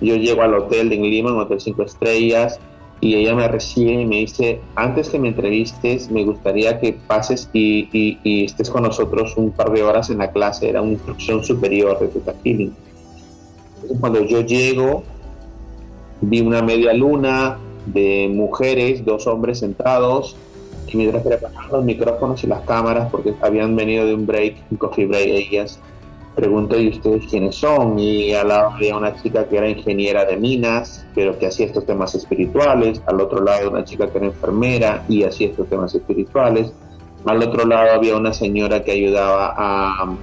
[0.01, 2.61] yo llego al hotel en Lima, un hotel cinco estrellas,
[3.01, 7.51] y ella me recibe y me dice, antes que me entrevistes, me gustaría que pases
[7.53, 11.99] y, estés con nosotros un par de horas en la clase, era una instrucción superior
[11.99, 12.75] de Theta Healing.
[13.85, 15.03] Entonces, cuando yo llego,
[16.23, 20.37] vi una media luna de mujeres, dos hombres sentados,
[20.89, 24.79] y mientras preparaban los micrófonos y las cámaras, porque habían venido de un break, un
[24.79, 25.79] coffee break ellas,
[26.35, 27.99] pregunto, ¿y ustedes quiénes son?
[27.99, 31.85] Y al lado había una chica que era ingeniera de minas, pero que hacía estos
[31.85, 33.03] temas espirituales.
[33.07, 36.73] Al otro lado una chica que era enfermera y hacía estos temas espirituales.
[37.27, 40.17] Al otro lado había una señora que ayudaba a,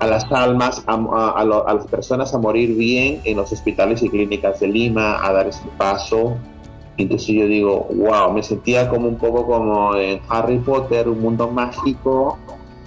[0.00, 4.08] a las almas, a, a, a, las personas a morir bien en los hospitales y
[4.08, 6.36] clínicas de Lima, a dar ese paso.
[6.96, 11.48] Entonces yo digo, wow, me sentía como un poco como en Harry Potter, un mundo
[11.48, 12.38] mágico,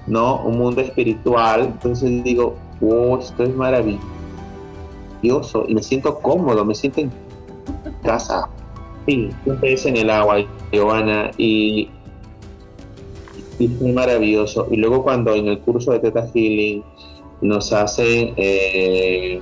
[0.08, 0.42] ¿no?
[0.44, 1.62] Un mundo espiritual.
[1.62, 4.02] Entonces digo, wow, esto es maravilloso.
[5.68, 7.12] Y me siento cómodo, me siento en
[8.04, 8.50] casa.
[9.06, 11.90] Sí, un pez en el agua, Giovanna, y,
[13.68, 14.68] fue maravilloso.
[14.72, 16.84] Y luego cuando en el curso de Teta Healing
[17.42, 18.34] nos hacen...
[18.38, 19.42] Eh,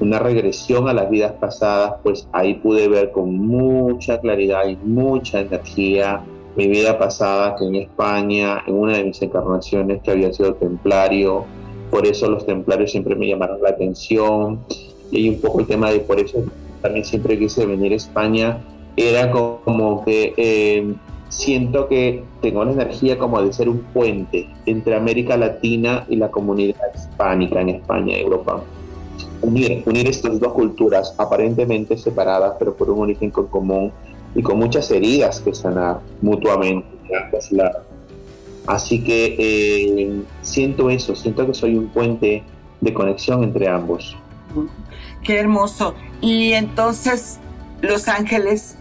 [0.00, 5.40] una regresión a las vidas pasadas, pues ahí pude ver con mucha claridad y mucha
[5.40, 6.22] energía
[6.56, 11.44] mi vida pasada, que en España, en una de mis encarnaciones que había sido templario,
[11.90, 14.60] por eso los templarios siempre me llamaron la atención,
[15.12, 16.42] y un poco el tema de por eso
[16.82, 18.58] también siempre quise venir a España,
[18.96, 20.92] era como que eh,
[21.30, 26.30] siento que tengo la energía como de ser un puente entre América Latina y la
[26.30, 28.62] comunidad hispánica en España Europa
[29.42, 33.92] unir, unir estas dos culturas aparentemente separadas, pero por un origen común
[34.34, 36.88] y con muchas heridas que sanar mutuamente
[38.66, 42.44] Así que eh, siento eso, siento que soy un puente
[42.80, 44.16] de conexión entre ambos.
[45.24, 45.94] Qué hermoso.
[46.20, 47.40] Y entonces,
[47.80, 48.76] Los Ángeles,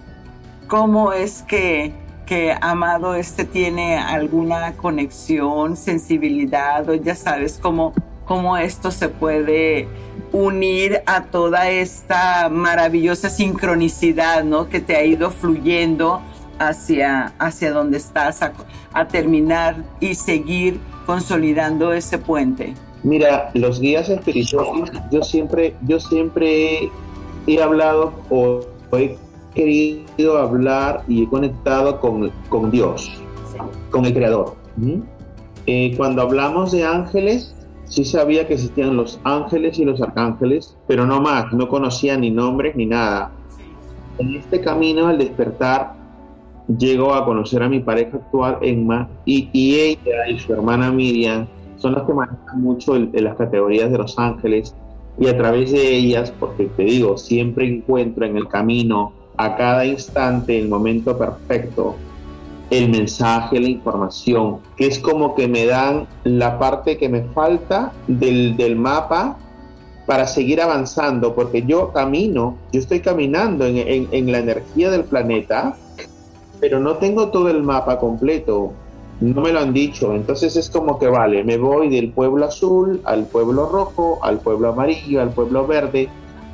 [0.67, 1.93] ¿cómo es que,
[2.29, 7.91] que Amado este tiene alguna conexión, sensibilidad, o ya sabes cómo,
[8.25, 9.87] cómo esto se puede
[10.31, 14.69] unir a toda esta maravillosa sincronicidad, ¿no?
[14.69, 16.21] Que te ha ido fluyendo
[16.59, 18.43] hacia, hacia donde estás
[18.93, 22.75] a, terminar y seguir consolidando ese puente.
[23.01, 26.91] Mira, los guías espirituales, yo siempre, yo siempre
[27.47, 28.59] he hablado o,
[28.91, 29.17] he
[29.59, 33.11] querido hablar y he conectado con, con Dios,
[33.91, 34.55] con el Creador.
[35.65, 37.53] Eh, cuando hablamos de ángeles,
[37.83, 42.31] sí sabía que existían los ángeles y los arcángeles, pero no más, no conocía ni
[42.31, 43.31] nombres ni nada.
[44.17, 45.93] En este camino, al despertar,
[46.77, 51.47] llego a conocer a mi pareja actual, Emma, y, ella y su hermana Miriam
[51.77, 54.73] son las que manejan mucho en las categorías de los ángeles,
[55.19, 59.85] y a través de ellas, porque te digo, siempre encuentro en el camino, a cada
[59.85, 61.95] instante, el momento perfecto
[62.69, 67.91] el mensaje, la información, que es como que me dan la parte que me falta
[68.07, 69.37] del, mapa
[70.05, 75.75] para seguir avanzando, porque yo camino, yo estoy caminando en, la energía del planeta,
[76.59, 78.73] pero no tengo todo el mapa completo,
[79.19, 83.01] no me lo han dicho, entonces es como que vale, me voy del pueblo azul
[83.03, 86.07] al pueblo rojo, al pueblo amarillo, al pueblo verde,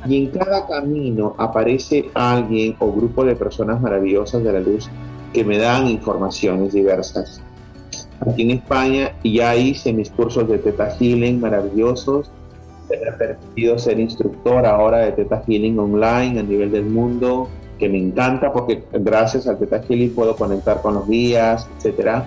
[0.04, 4.88] y en cada camino aparece alguien o grupo de personas maravillosas de la luz
[5.32, 7.40] que me dan informaciones diversas.
[8.20, 12.30] Aquí en España ya hice mis cursos de Teta Healing maravillosos.
[12.88, 17.88] Me ha permitido ser instructor ahora de Teta Healing online a nivel del mundo, que
[17.88, 22.22] me encanta porque gracias al Teta Healing puedo conectar con los guías, etc.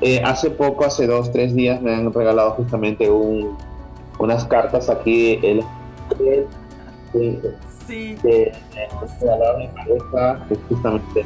[0.00, 3.56] Eh, hace poco, hace dos, tres días, me han regalado justamente un,
[4.18, 5.38] unas cartas aquí.
[5.42, 5.62] El,
[7.12, 8.16] sí.
[8.22, 8.52] que
[10.68, 11.24] justamente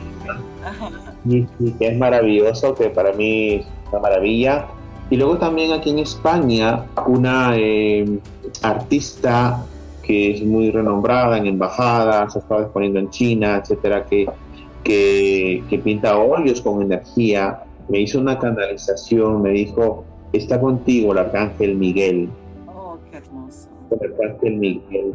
[1.24, 4.66] y, que es maravilloso, que para mí es una maravilla.
[5.11, 8.18] Y luego también aquí en España, una eh,
[8.62, 9.64] artista
[10.03, 14.26] que es muy renombrada en embajadas, ha estado exponiendo en China, etcétera, que,
[14.83, 21.18] que, que pinta óleos con energía, me hizo una canalización, me dijo, está contigo el
[21.18, 22.28] arcángel Miguel.
[22.66, 23.68] Oh, qué hermoso.
[23.91, 25.14] El arcángel Miguel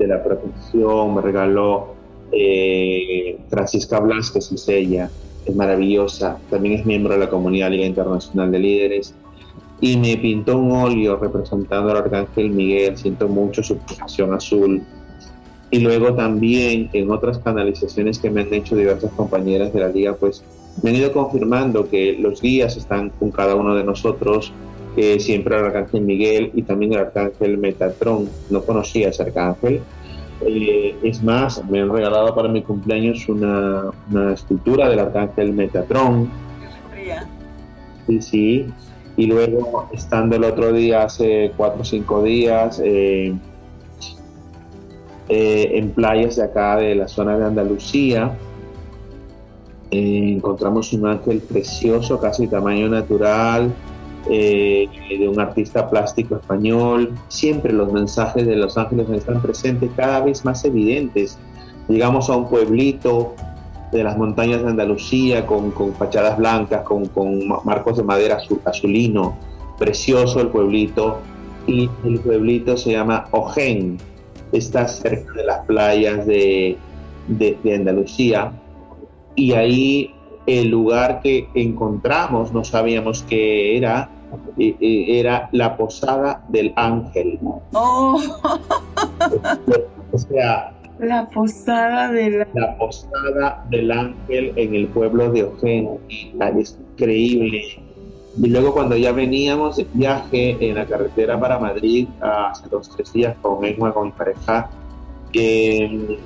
[0.00, 1.94] de la protección, me regaló
[2.32, 5.10] eh, Francisca Blasquez, es ella,
[5.44, 9.14] es maravillosa, también es miembro de la comunidad Liga Internacional de Líderes,
[9.80, 14.82] y me pintó un óleo representando al Arcángel Miguel, siento mucho su protección azul.
[15.70, 20.14] Y luego también en otras canalizaciones que me han hecho diversas compañeras de la liga,
[20.14, 20.42] pues
[20.82, 24.52] me han ido confirmando que los guías están con cada uno de nosotros,
[25.18, 28.28] siempre el Arcángel Miguel y también el Arcángel Metatron.
[28.50, 29.80] No conocía ese arcángel.
[30.46, 36.30] Eh, es más, me han regalado para mi cumpleaños una, una escultura del Arcángel Metatron.
[38.06, 38.66] Sí, sí.
[39.16, 43.34] Y luego, estando el otro día, hace cuatro o cinco días, eh,
[45.28, 48.32] eh, en playas de acá de la zona de Andalucía,
[49.90, 53.72] encontramos un ángel precioso, casi tamaño natural,
[54.28, 57.14] eh, de un artista plástico español.
[57.28, 61.38] Siempre los mensajes de Los Ángeles están presentes, cada vez más evidentes.
[61.88, 63.34] Llegamos a un pueblito
[63.92, 67.10] de las montañas de Andalucía con, fachadas blancas, con,
[67.64, 69.36] marcos de madera azulino,
[69.78, 71.18] precioso el pueblito.
[71.66, 73.98] Y el pueblito se llama Ojén,
[74.50, 76.76] está cerca de las playas de,
[77.28, 78.52] de Andalucía
[79.34, 80.14] y ahí
[80.46, 84.10] el lugar que encontramos no sabíamos qué era,
[84.58, 87.38] era la posada del ángel.
[87.72, 88.20] Oh.
[90.12, 95.88] O sea, la posada del la posada del ángel en el pueblo de Ojén.
[96.58, 97.62] Es increíble.
[98.36, 103.12] Y luego cuando ya veníamos de viaje en la carretera para Madrid hace dos tres
[103.12, 104.68] días con Emma, con mi pareja,
[105.32, 106.18] eh,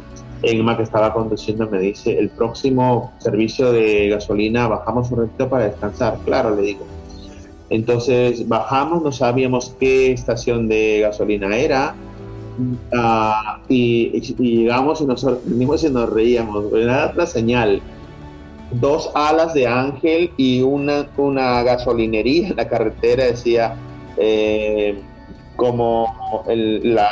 [0.43, 5.67] Emma que estaba conduciendo me dice, el próximo servicio de gasolina bajamos un ratito para
[5.67, 6.19] descansar.
[6.25, 6.87] Claro, le digo.
[7.71, 11.95] Entonces bajamos, no sabíamos qué estación de gasolina era.
[12.95, 16.73] Ah, y, llegamos y nos sorprendimos y nos reíamos.
[16.73, 17.81] Era la señal.
[18.73, 23.77] Dos alas de ángel y una, una gasolinería en la carretera decía
[24.17, 24.99] eh,
[25.57, 27.09] como el, la,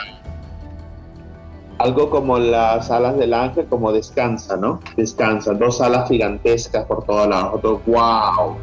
[1.82, 4.80] algo como las alas del ángel, como descansa, ¿no?
[4.96, 7.60] Descansa, dos alas gigantescas por todos lados.
[7.86, 8.56] wow.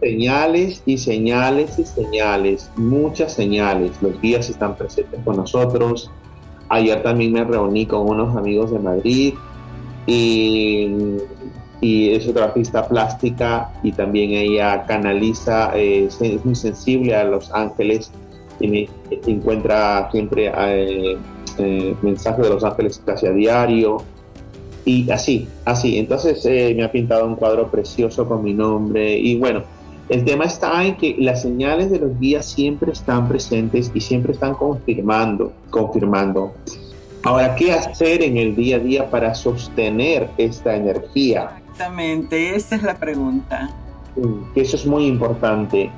[0.00, 3.92] Señales y señales y señales, muchas señales.
[4.02, 6.10] Los guías están presentes con nosotros.
[6.68, 9.34] Ayer también me reuní con unos amigos de Madrid
[10.06, 10.90] y,
[11.80, 17.50] y es otra pista plástica y también ella canaliza, eh, es muy sensible a los
[17.52, 18.10] ángeles
[18.60, 18.88] y me
[19.26, 21.16] encuentra siempre eh,
[21.58, 23.98] eh, mensajes de los ángeles casi a diario
[24.84, 25.98] y así, así.
[25.98, 26.44] Entonces
[26.76, 29.62] me ha pintado un cuadro precioso con mi nombre y bueno,
[30.08, 34.32] el tema está en que las señales de los guías siempre están presentes y siempre
[34.32, 36.52] están confirmando, confirmando.
[37.22, 41.52] Ahora, ¿qué hacer en el día a día para sostener esta energía?
[41.70, 43.70] Exactamente, esa es la pregunta.
[44.16, 45.90] Mm, eso es muy importante.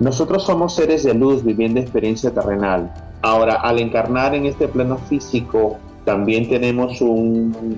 [0.00, 2.92] Nosotros somos seres de luz viviendo experiencia terrenal.
[3.26, 7.76] Ahora, al encarnar en este plano físico, también tenemos un,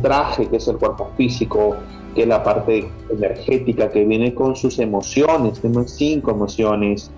[0.00, 1.76] traje que es el cuerpo físico,
[2.14, 7.10] que es la parte energética que viene con sus emociones, tenemos cinco emociones.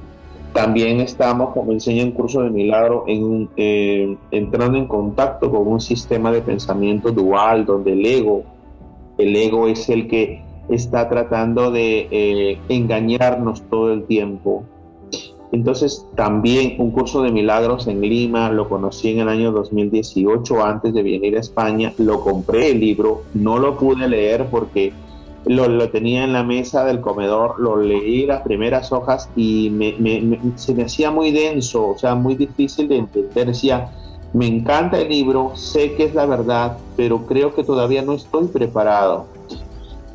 [0.52, 5.80] También estamos, como enseña en curso de milagro, en, eh, entrando en contacto con un
[5.80, 8.42] sistema de pensamiento dual, donde el ego,
[9.16, 14.64] el ego es el que está tratando de eh, engañarnos todo el tiempo.
[15.52, 20.94] Entonces también un curso de milagros en Lima, lo conocí en el año 2018 antes
[20.94, 24.92] de venir a España, lo compré el libro, no lo pude leer porque
[25.46, 29.72] lo, tenía en la mesa del comedor, lo leí las primeras hojas y
[30.56, 33.46] se me hacía muy denso, o sea, muy difícil de entender.
[33.46, 33.90] Decía,
[34.32, 38.46] me encanta el libro, sé que es la verdad, pero creo que todavía no estoy
[38.46, 39.26] preparado.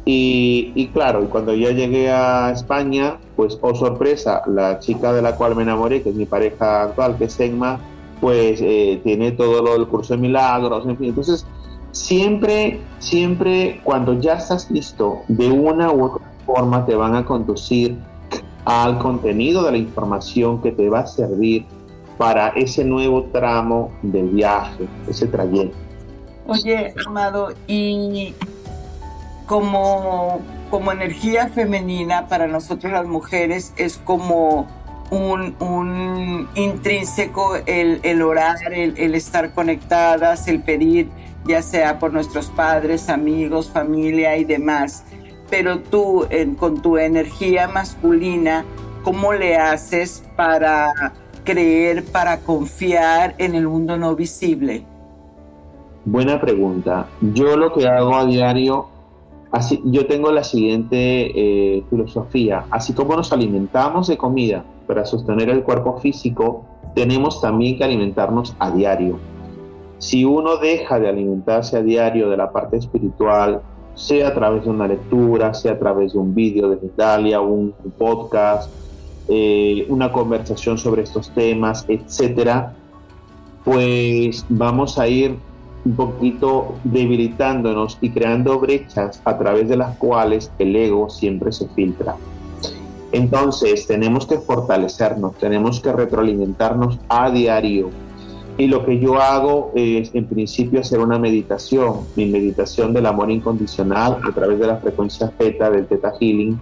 [0.07, 5.35] Y, claro, y cuando ya llegué a España, pues, oh sorpresa, la chica de la
[5.35, 7.79] cual me enamoré, que es mi pareja actual, que es Enma,
[8.21, 11.09] pues eh, tiene todo lo del curso de milagros, en fin.
[11.09, 11.45] Entonces,
[11.91, 17.97] siempre, siempre cuando ya estás listo, de una u otra forma te van a conducir
[18.65, 21.65] al contenido de la información que te va a servir
[22.17, 25.75] para ese nuevo tramo del viaje, ese trayecto.
[26.47, 28.33] Oye, Amado, y
[29.45, 34.67] como, como energía femenina para nosotros las mujeres es como
[35.09, 41.09] un, un intrínseco el, el orar, el, el, estar conectadas, el pedir,
[41.45, 45.05] ya sea por nuestros padres, amigos, familia y demás.
[45.49, 46.27] Pero tú,
[46.57, 48.65] con tu energía masculina,
[49.03, 54.83] ¿cómo le haces para creer, para confiar en el mundo no visible?
[56.03, 57.07] Buena pregunta.
[57.21, 58.94] Yo lo que hago a diario
[59.55, 62.65] Así, yo tengo la siguiente eh, filosofía.
[62.71, 68.53] Así como nos alimentamos de comida para sostener el cuerpo físico, tenemos también que alimentarnos
[68.59, 69.17] a diario.
[69.97, 73.61] Si uno deja de alimentarse a diario de la parte espiritual,
[73.93, 77.73] sea a través de una lectura, sea a través de un vídeo de Italia, un,
[77.97, 78.69] podcast,
[79.29, 82.75] eh, una conversación sobre estos temas, etcétera,
[83.63, 85.37] pues vamos a ir
[85.85, 91.67] un poquito debilitándonos y creando brechas a través de las cuales el ego siempre se
[91.69, 92.15] filtra.
[93.11, 97.89] Entonces tenemos que fortalecernos, tenemos que retroalimentarnos a diario.
[98.57, 103.29] Y lo que yo hago es en principio hacer una meditación, mi meditación del amor
[103.29, 106.59] incondicional a través de la frecuencia Theta del Theta Healing,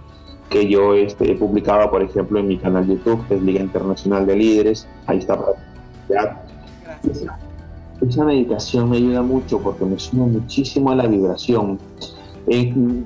[0.50, 3.60] que yo este, he publicado, por ejemplo, en mi canal de YouTube, que es Liga
[3.60, 4.86] Internacional de Líderes.
[5.06, 5.38] Ahí está.
[6.08, 7.43] Gracias
[8.00, 11.78] esa meditación me ayuda mucho porque me suma muchísimo a la vibración.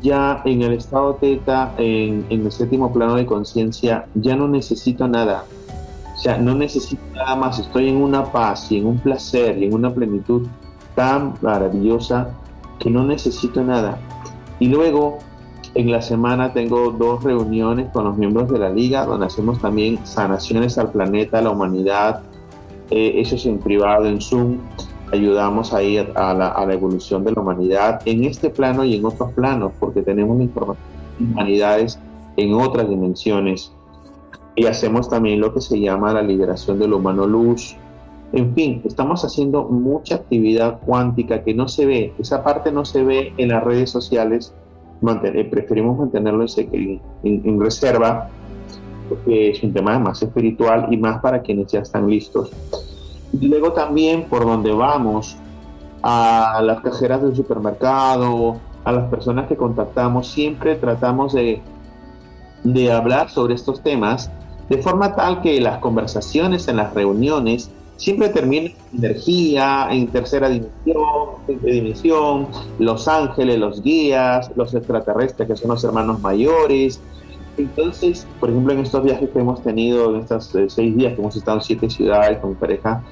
[0.03, 5.45] ya en el estado teta, en, el séptimo plano de conciencia, ya no necesito nada.
[6.15, 7.59] O sea, no necesito nada más.
[7.59, 10.49] Estoy en una paz y en un placer y en una plenitud
[10.97, 12.31] tan maravillosa
[12.81, 13.99] que no necesito nada.
[14.59, 15.19] Y luego
[15.75, 20.05] en la semana tengo dos reuniones con los miembros de la liga donde hacemos también
[20.05, 22.23] sanaciones al planeta, a la humanidad,
[22.91, 24.59] eh, es en privado, en Zoom,
[25.13, 29.05] ayudamos ahí a la, a la, evolución de la humanidad en este plano y en
[29.05, 30.85] otros planos, porque tenemos información
[31.19, 31.99] de humanidades
[32.37, 33.73] en otras dimensiones.
[34.55, 37.77] Y hacemos también lo que se llama la liberación del humano luz.
[38.33, 43.03] En fin, estamos haciendo mucha actividad cuántica que no se ve, esa parte no se
[43.03, 44.53] ve en las redes sociales,
[45.01, 48.29] mantener, preferimos mantenerlo en, en, en reserva,
[49.27, 52.51] es un tema más espiritual y más para quienes ya están listos.
[53.41, 55.37] Luego también por donde vamos,
[56.03, 61.61] a las cajeras del supermercado, a las personas que contactamos, siempre tratamos de,
[62.65, 64.31] de hablar sobre estos temas
[64.69, 70.49] de forma tal que las conversaciones en las reuniones siempre terminen en energía, en tercera
[70.49, 71.07] dimensión,
[71.49, 72.49] en dimensión,
[72.79, 77.01] los ángeles, los guías, los extraterrestres que son los hermanos mayores.
[77.59, 81.21] Entonces, por ejemplo, en estos viajes que hemos tenido, en estos eh, seis días que
[81.21, 83.03] hemos estado en siete ciudades con mi pareja,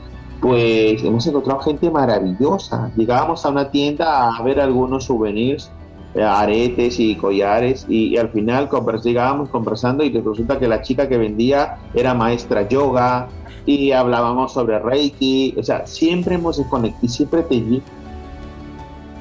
[0.41, 2.91] pues hemos encontrado gente maravillosa.
[2.97, 5.71] Llegábamos a una tienda a ver algunos souvenirs
[6.15, 8.71] eh, aretes y collares y, al final
[9.03, 13.29] llegábamos conversando y resulta que la chica que vendía era maestra yoga
[13.67, 17.57] y hablábamos sobre Reiki, o sea, siempre hemos desconectado y siempre te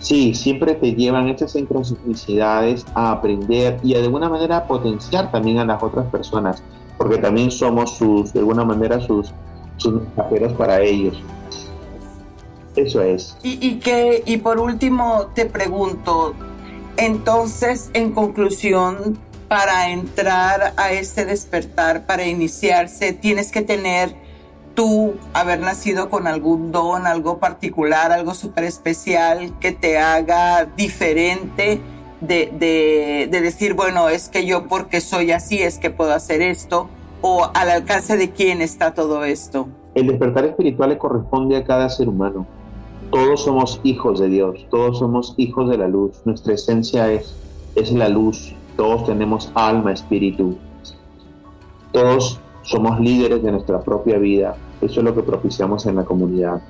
[0.05, 5.57] sí, siempre te llevan estas sincronicidades a aprender y de alguna manera a potenciar también
[5.57, 6.61] a las otras personas,
[6.97, 9.33] porque también somos sus, de alguna manera sus,
[9.77, 11.17] sus mensajeros para ellos.
[12.75, 13.35] Eso es.
[13.41, 16.35] Y, y, que, y por último te pregunto,
[16.97, 24.15] entonces, en conclusión, para entrar a este despertar, para iniciarse, tienes que tener
[24.75, 31.81] tú haber nacido con algún don, algo particular, algo súper especial que te haga diferente
[32.21, 36.41] de, de, de, decir, bueno, es que yo porque soy así es que puedo hacer
[36.41, 36.87] esto,
[37.21, 39.67] o al alcance de quién está todo esto.
[39.95, 42.45] El despertar espiritual le corresponde a cada ser humano.
[43.11, 46.21] Todos somos hijos de Dios, todos somos hijos de la luz.
[46.25, 47.35] Nuestra esencia es,
[47.75, 48.53] es la luz.
[48.75, 50.57] Todos tenemos alma, espíritu.
[51.93, 54.57] Todos somos líderes de nuestra propia vida.
[54.81, 56.61] Eso es lo que propiciamos en la comunidad.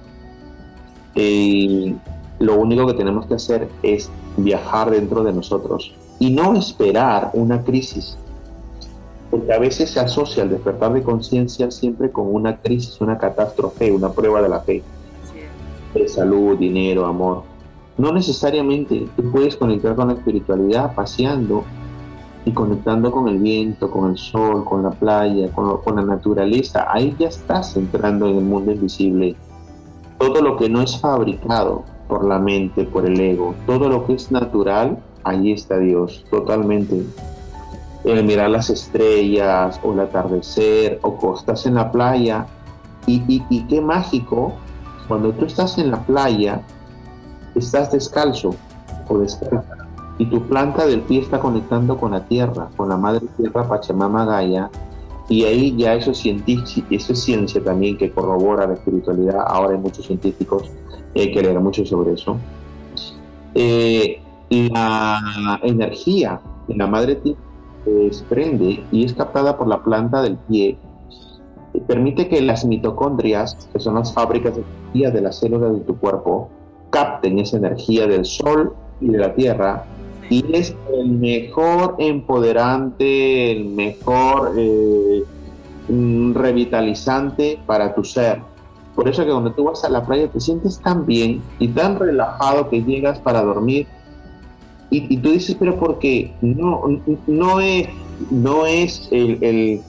[1.15, 1.95] Y
[2.39, 7.63] lo único que tenemos que hacer es viajar dentro de nosotros y no esperar una
[7.63, 8.17] crisis.
[9.31, 13.91] Porque a veces se asocia el despertar de conciencia siempre con una crisis, una catástrofe,
[13.91, 14.83] una prueba de la fe
[15.93, 17.43] de salud, dinero, amor.
[17.97, 21.63] No necesariamente tú puedes conectar con la espiritualidad paseando
[22.45, 26.85] y conectando con el viento, con el sol, con la playa, con, la naturaleza.
[26.91, 29.35] Ahí ya estás entrando en el mundo invisible.
[30.19, 34.13] Todo lo que no es fabricado por la mente, por el ego, todo lo que
[34.13, 37.03] es natural, ahí está Dios, totalmente.
[38.03, 42.45] El mirar las estrellas o el atardecer o costas en la playa.
[43.07, 44.53] Y, y, y qué mágico
[45.07, 46.61] cuando tú estás en la playa,
[47.55, 48.55] estás descalzo
[49.07, 49.84] o descalza
[50.17, 54.25] y tu planta del pie está conectando con la tierra, con la madre tierra Pachamama
[54.25, 54.69] Gaia,
[55.27, 59.43] y ahí ya eso es, eso es ciencia también que corrobora la espiritualidad.
[59.47, 60.69] Ahora hay muchos científicos
[61.15, 62.37] eh, que leer mucho sobre eso.
[63.55, 67.39] Eh, la energía de la madre tierra
[67.83, 70.77] se desprende y es captada por la planta del pie
[71.81, 75.97] permite que las mitocondrias, que son las fábricas de energía de las células de tu
[75.97, 76.49] cuerpo,
[76.89, 79.85] capten esa energía del sol y de la tierra
[80.29, 85.23] y es el mejor empoderante, el mejor eh,
[85.89, 88.41] mm, revitalizante para tu ser.
[88.95, 91.99] Por eso que cuando tú vas a la playa te sientes tan bien y tan
[91.99, 93.87] relajado que llegas para dormir
[94.89, 96.83] y, tú dices, pero porque no,
[97.27, 97.89] no es,
[98.31, 99.81] no es el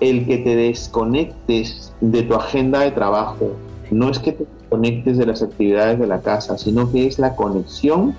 [0.00, 3.52] el que te desconectes de tu agenda de trabajo.
[3.90, 7.36] No es que te desconectes de las actividades de la casa, sino que es la
[7.36, 8.14] conexión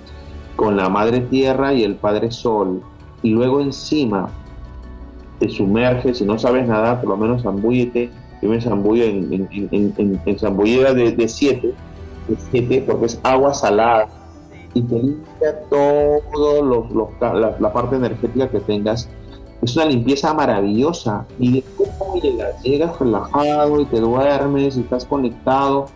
[0.56, 2.82] con la Madre Tierra y el Padre Sol.
[3.22, 4.28] Y luego encima
[5.38, 8.10] te sumerges, si no sabes nada, por lo menos zambúllete.
[8.42, 11.74] Yo me zambullo en, en, en, en zambullera de 7,
[12.28, 14.08] de siete, porque es agua salada
[14.74, 19.08] y te limpia todo los, la, la parte energética que tengas
[19.62, 21.26] es una limpieza maravillosa.
[21.38, 25.86] Y de cómo llegas, llegas relajado y te duermes y estás conectado.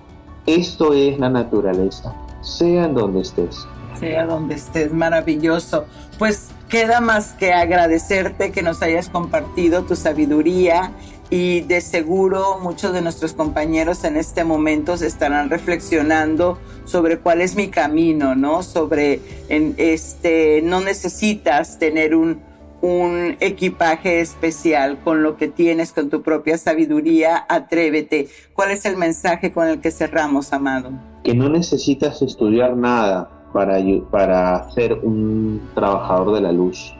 [0.46, 3.66] Esto es la naturaleza, sea en donde estés.
[4.00, 5.84] Sea donde estés, maravilloso.
[6.18, 10.92] Pues queda más que agradecerte que nos hayas compartido tu sabiduría
[11.28, 17.54] y de seguro muchos de nuestros compañeros en este momento estarán reflexionando sobre cuál es
[17.54, 18.62] mi camino, ¿no?
[18.62, 22.40] Sobre, en este, no necesitas tener un,
[22.80, 28.28] un equipaje especial con lo que tienes, con tu propia sabiduría, atrévete.
[28.54, 30.90] ¿Cuál es el mensaje con el que cerramos, amado?
[31.22, 33.78] Que no necesitas estudiar nada para,
[34.10, 36.94] para ser un trabajador de la luz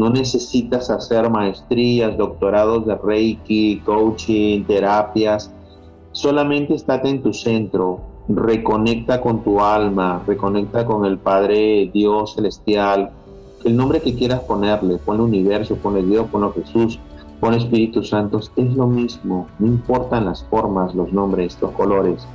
[0.00, 5.52] no necesitas hacer maestrías, doctorados de Reiki, coaching, terapias.
[6.12, 13.10] Solamente estate en tu centro, reconecta con tu alma, reconecta con el Padre Dios celestial,
[13.64, 16.98] el nombre que quieras ponerle, ponle universo, ponle Dios, ponle Jesús,
[17.38, 22.26] ponle Espíritu Santo, es lo mismo, no importan las formas, los nombres, los colores.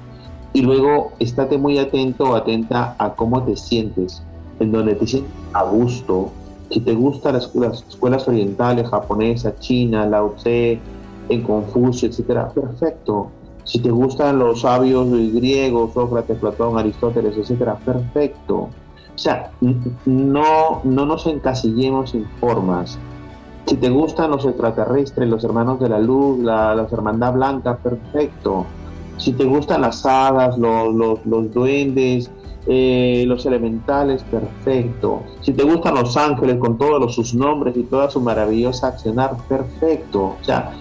[0.56, 4.24] Y luego estate muy atento, atenta a cómo te sientes,
[4.62, 6.32] en donde te sientes a gusto,
[6.70, 7.51] si te gustan las,
[7.89, 10.80] escuelas orientales, japonesa, china, Lao Tse,
[11.28, 13.32] en Confucio, etcétera, perfecto.
[13.66, 18.56] Si te gustan los sabios griegos, Sócrates, Platón, Aristóteles, etcétera, perfecto.
[18.56, 19.51] O sea,
[20.06, 22.97] no, no nos encasillemos en formas.
[23.66, 28.66] Si te gustan los extraterrestres, los hermanos de la luz, la, la hermandad blanca, perfecto.
[29.18, 30.93] Si te gustan las hadas, los,
[31.26, 32.30] los, duendes,
[32.68, 35.24] eh, los elementales, perfecto.
[35.41, 40.36] Si te gustan los ángeles con todos sus nombres y toda su maravillosa accionar, perfecto.
[40.41, 40.74] O sea,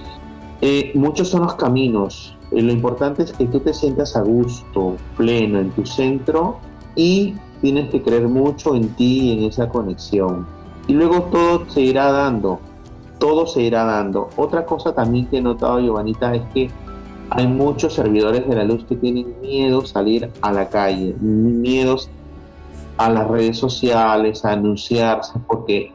[0.60, 2.36] eh, muchos son los caminos.
[2.50, 6.58] Eh, lo importante es que tú te sientas a gusto, pleno en tu centro
[6.96, 10.46] y tienes que creer mucho en ti y en esa conexión.
[10.86, 12.60] Y luego todo se irá dando,
[13.18, 14.28] todo se irá dando.
[14.36, 16.70] Otra cosa también que he notado, Giovanita, es que
[17.34, 22.08] hay muchos servidores de la luz que tienen miedo a salir a la calle, miedos
[22.96, 25.90] a las redes sociales, a anunciarse, porque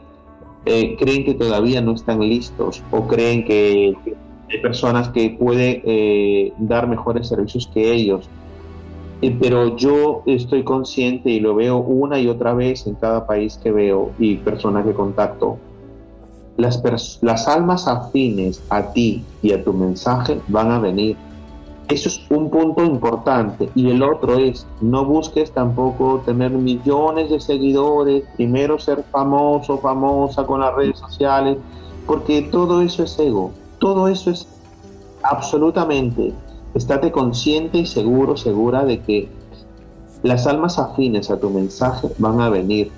[0.66, 3.96] eh, creen que todavía no están listos o creen que,
[4.50, 8.28] hay personas que pueden eh, dar mejores servicios que ellos.
[9.22, 13.58] Eh, pero yo estoy consciente y lo veo una y otra vez en cada país
[13.62, 15.56] que veo y personas que contacto.
[16.58, 16.82] Las,
[17.22, 21.16] las almas afines a ti y a tu mensaje van a venir
[21.90, 23.68] eso es un punto importante.
[23.74, 30.46] Y el otro es, no busques tampoco tener millones de seguidores, primero ser famoso, famosa
[30.46, 31.58] con las redes sociales,
[32.06, 34.46] porque todo eso es ego, todo eso es
[35.22, 36.32] absolutamente.
[36.74, 39.28] Estate consciente y seguro, segura de que
[40.22, 42.90] las almas afines a tu mensaje van a venir.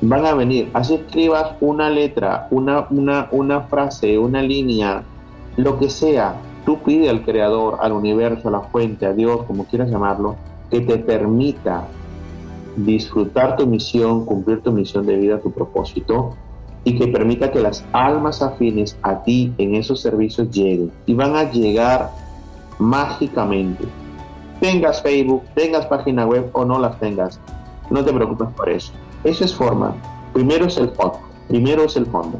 [0.00, 0.70] Van a venir.
[0.72, 5.04] Así escribas una letra, una, una, una frase, una línea,
[5.56, 6.34] lo que sea,
[6.64, 10.36] Tú pide al Creador, al universo, a la fuente, a Dios, como quieras llamarlo,
[10.70, 11.86] que te permita
[12.76, 16.36] disfrutar tu misión, cumplir tu misión de vida, tu propósito,
[16.84, 20.90] y que permita que las almas afines a ti en esos servicios lleguen.
[21.06, 22.10] Y van a llegar
[22.78, 23.84] mágicamente.
[24.60, 27.40] Tengas Facebook, tengas página web o no las tengas.
[27.90, 28.92] No te preocupes por eso.
[29.24, 29.94] Eso es forma.
[30.32, 31.20] Primero es el fondo.
[31.48, 32.38] Primero es el fondo.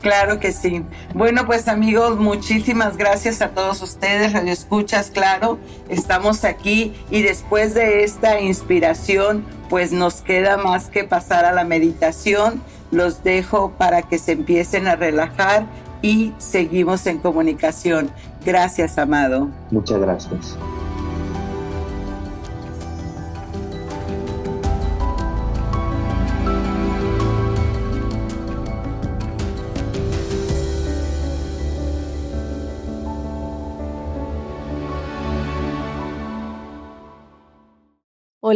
[0.00, 0.84] Claro que sí.
[1.14, 7.74] Bueno, pues amigos, muchísimas gracias a todos ustedes, Radio Escuchas, claro, estamos aquí y después
[7.74, 12.62] de esta inspiración, pues nos queda más que pasar a la meditación.
[12.90, 15.66] Los dejo para que se empiecen a relajar
[16.00, 18.10] y seguimos en comunicación.
[18.44, 19.48] Gracias, amado.
[19.70, 20.56] Muchas gracias.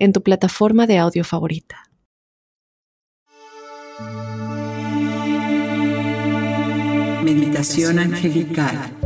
[0.00, 1.84] en tu plataforma de audio favorita.
[7.22, 8.96] Meditación angelical.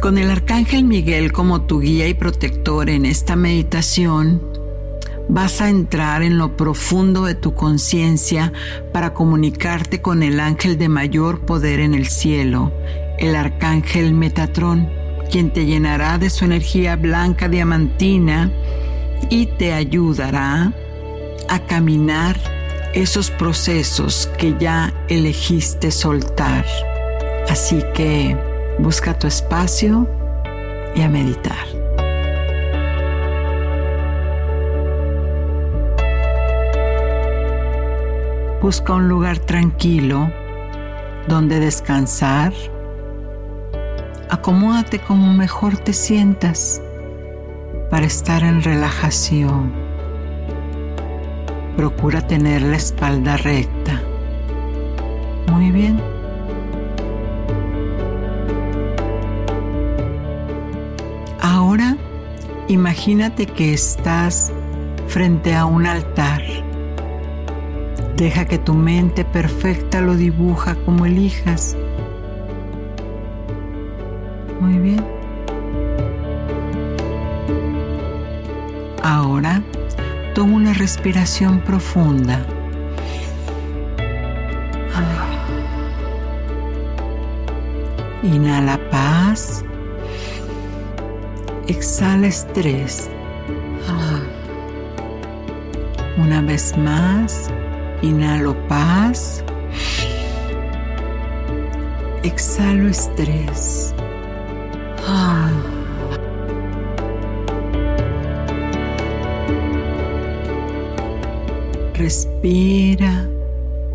[0.00, 4.42] Con el Arcángel Miguel como tu guía y protector en esta meditación,
[5.28, 8.52] vas a entrar en lo profundo de tu conciencia
[8.92, 12.72] para comunicarte con el ángel de mayor poder en el cielo,
[13.18, 18.50] el Arcángel Metatrón quien te llenará de su energía blanca diamantina
[19.30, 20.72] y te ayudará
[21.48, 22.36] a caminar
[22.94, 26.64] esos procesos que ya elegiste soltar.
[27.48, 28.36] Así que
[28.78, 30.08] busca tu espacio
[30.94, 31.66] y a meditar.
[38.62, 40.30] Busca un lugar tranquilo
[41.28, 42.54] donde descansar.
[44.30, 46.80] Acomódate como mejor te sientas
[47.90, 49.72] para estar en relajación.
[51.76, 54.02] Procura tener la espalda recta.
[55.52, 56.00] Muy bien.
[61.40, 61.96] Ahora
[62.68, 64.52] imagínate que estás
[65.08, 66.42] frente a un altar.
[68.16, 71.76] Deja que tu mente perfecta lo dibuja como elijas.
[74.64, 75.04] Muy bien.
[79.02, 79.62] Ahora
[80.34, 82.46] toma una respiración profunda.
[88.22, 89.62] Inhala paz.
[91.66, 93.10] Exhala estrés.
[96.16, 97.50] Una vez más,
[98.00, 99.44] inhalo paz.
[102.22, 103.93] Exhalo estrés.
[111.94, 113.26] Respira,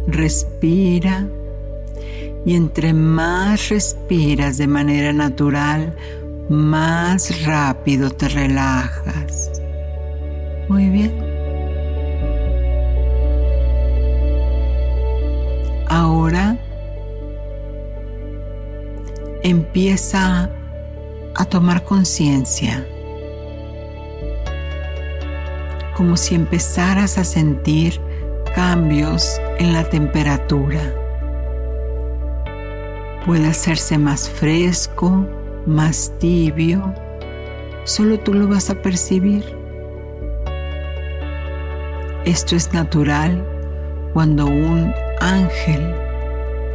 [0.08, 1.28] respira.
[2.46, 5.96] Y entre más respiras de manera natural,
[6.50, 9.62] más rápido te relajas.
[10.70, 11.14] Muy bien.
[15.88, 16.58] Ahora
[19.44, 20.50] empieza
[21.40, 22.86] a tomar conciencia,
[25.96, 28.02] como si empezaras a sentir
[28.54, 30.82] cambios en la temperatura.
[33.26, 35.26] Puede hacerse más fresco,
[35.66, 36.94] más tibio,
[37.86, 39.46] solo tú lo vas a percibir.
[42.26, 43.42] Esto es natural
[44.12, 45.96] cuando un ángel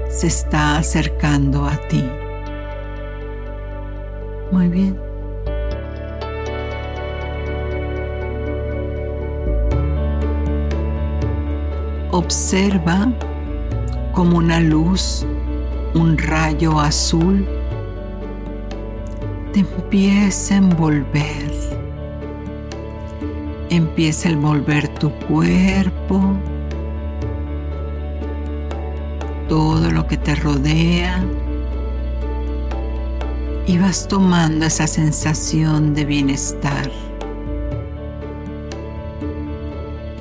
[0.08, 2.02] se está acercando a ti.
[4.54, 4.96] Muy bien.
[12.12, 13.12] Observa
[14.12, 15.26] como una luz,
[15.94, 17.44] un rayo azul
[19.52, 21.50] te empieza a envolver.
[23.70, 26.20] Empieza a envolver tu cuerpo,
[29.48, 31.24] todo lo que te rodea
[33.66, 36.90] y vas tomando esa sensación de bienestar.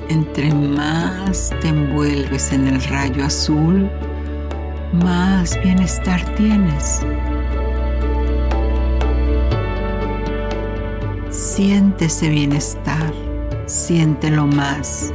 [0.08, 3.90] Entre más te envuelves en el rayo azul,
[4.92, 7.00] más bienestar tienes.
[11.30, 13.12] Siente ese bienestar,
[13.66, 15.12] siéntelo más,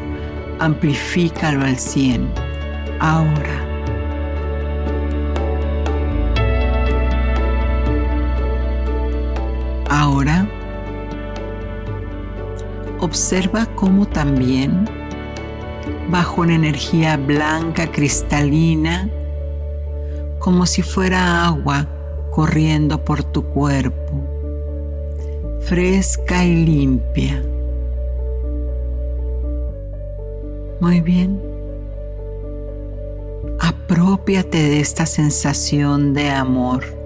[0.60, 2.30] amplifícalo al 100.
[3.00, 3.69] Ahora.
[10.00, 10.48] Ahora,
[13.02, 14.86] observa cómo también,
[16.10, 19.10] bajo una energía blanca cristalina,
[20.40, 21.86] como si fuera agua
[22.32, 24.24] corriendo por tu cuerpo,
[25.64, 27.44] fresca y limpia.
[30.80, 31.42] Muy bien.
[33.60, 36.99] Apropiate de esta sensación de amor.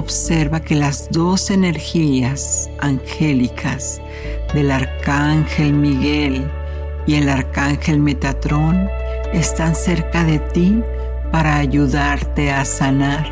[0.00, 4.00] Observa que las dos energías angélicas
[4.54, 6.50] del arcángel Miguel
[7.06, 8.88] y el arcángel Metatrón
[9.32, 10.82] están cerca de ti
[11.30, 13.30] para ayudarte a sanar.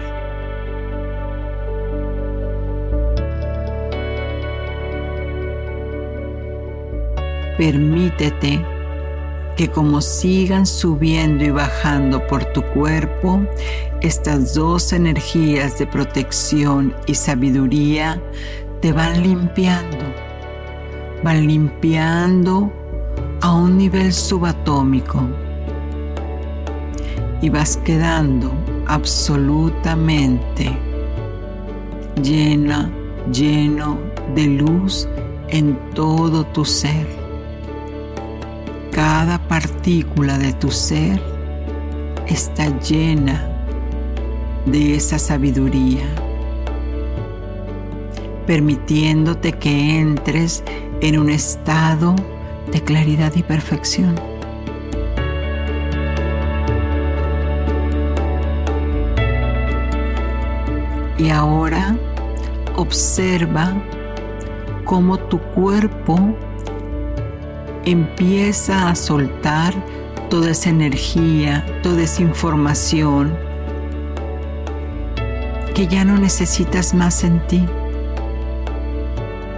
[7.56, 8.64] Permítete
[9.58, 13.40] que como sigan subiendo y bajando por tu cuerpo,
[14.00, 18.22] estas dos energías de protección y sabiduría
[18.80, 20.04] te van limpiando,
[21.24, 22.72] van limpiando
[23.40, 25.26] a un nivel subatómico
[27.42, 28.52] y vas quedando
[28.86, 30.70] absolutamente
[32.22, 32.88] llena,
[33.32, 33.98] lleno
[34.36, 35.08] de luz
[35.48, 37.17] en todo tu ser.
[38.98, 41.22] Cada partícula de tu ser
[42.26, 43.48] está llena
[44.66, 46.02] de esa sabiduría.
[48.44, 50.64] permitiéndote que entres
[51.00, 52.16] en un estado
[52.72, 54.16] de claridad y perfección.
[61.18, 61.94] Y ahora
[62.74, 63.74] observa
[64.84, 66.34] cómo tu cuerpo
[67.84, 69.74] empieza a soltar
[70.30, 73.36] toda esa energía, toda esa información
[75.74, 77.64] que ya no necesitas más en ti.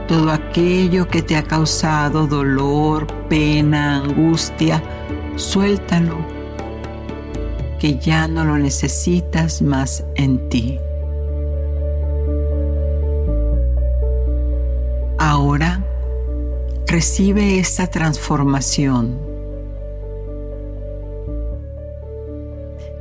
[0.07, 4.83] Todo aquello que te ha causado dolor, pena, angustia,
[5.37, 6.17] suéltalo,
[7.79, 10.79] que ya no lo necesitas más en ti.
[16.91, 19.17] Recibe esa transformación.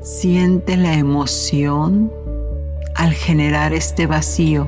[0.04, 2.14] Siente la emoción
[2.94, 4.68] al generar este vacío,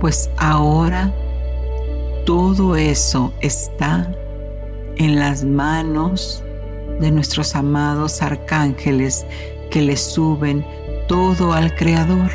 [0.00, 1.14] pues ahora
[2.26, 4.12] todo eso está
[4.96, 6.42] en las manos
[6.98, 9.24] de nuestros amados arcángeles
[9.70, 10.66] que le suben
[11.06, 12.30] todo al Creador.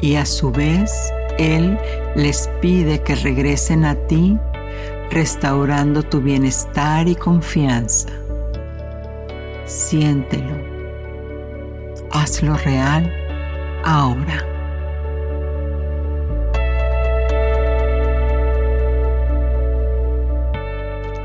[0.00, 0.90] Y a su vez,
[1.38, 1.78] Él
[2.14, 4.38] les pide que regresen a ti,
[5.10, 8.08] restaurando tu bienestar y confianza.
[9.64, 10.72] Siéntelo
[12.12, 13.10] hazlo real
[13.84, 14.46] ahora.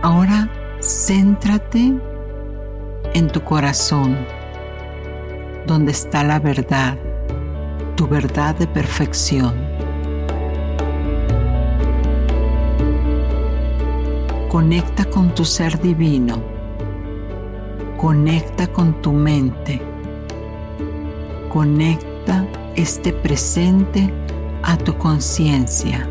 [0.01, 0.49] Ahora
[0.79, 1.93] céntrate
[3.13, 4.17] en tu corazón,
[5.65, 6.97] donde está la verdad,
[7.95, 9.76] tu verdad de perfección.
[14.49, 16.41] Conecta con tu ser divino,
[17.97, 19.81] conecta con tu mente
[21.49, 22.45] Conecta
[22.75, 24.13] este presente
[24.61, 26.07] a tu conciencia.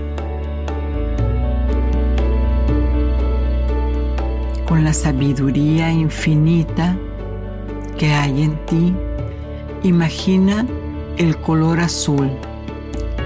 [4.66, 6.96] Con la sabiduría infinita
[7.98, 8.94] que hay en ti,
[9.82, 10.66] imagina
[11.18, 12.30] el color azul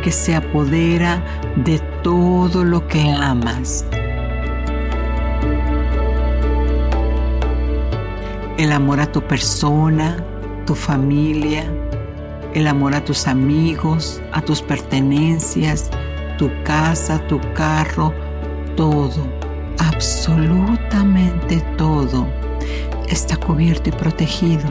[0.02, 1.22] que se apodera
[1.64, 3.86] de todo lo que amas.
[8.60, 10.22] El amor a tu persona,
[10.66, 11.64] tu familia,
[12.52, 15.88] el amor a tus amigos, a tus pertenencias,
[16.36, 18.12] tu casa, tu carro,
[18.76, 19.26] todo,
[19.78, 22.26] absolutamente todo
[23.08, 24.64] está cubierto y protegido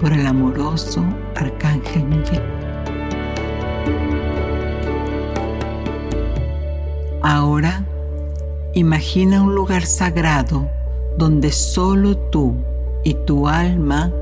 [0.00, 1.04] por el amoroso
[1.36, 2.42] Arcángel Miguel.
[7.20, 7.84] Ahora,
[8.72, 10.66] imagina un lugar sagrado
[11.18, 12.56] donde solo tú
[13.04, 14.12] y tu alma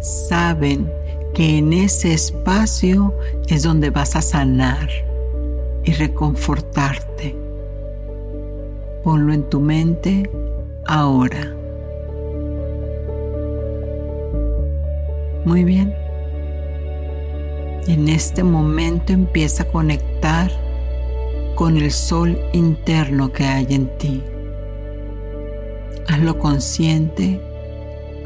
[0.00, 0.90] saben
[1.34, 3.14] que en ese espacio
[3.48, 4.88] es donde vas a sanar
[5.84, 7.36] y reconfortarte.
[9.02, 10.28] Ponlo en tu mente
[10.86, 11.54] ahora.
[15.44, 15.94] Muy bien.
[17.86, 20.50] En este momento empieza a conectar
[21.54, 24.22] con el sol interno que hay en ti.
[26.08, 27.40] Hazlo consciente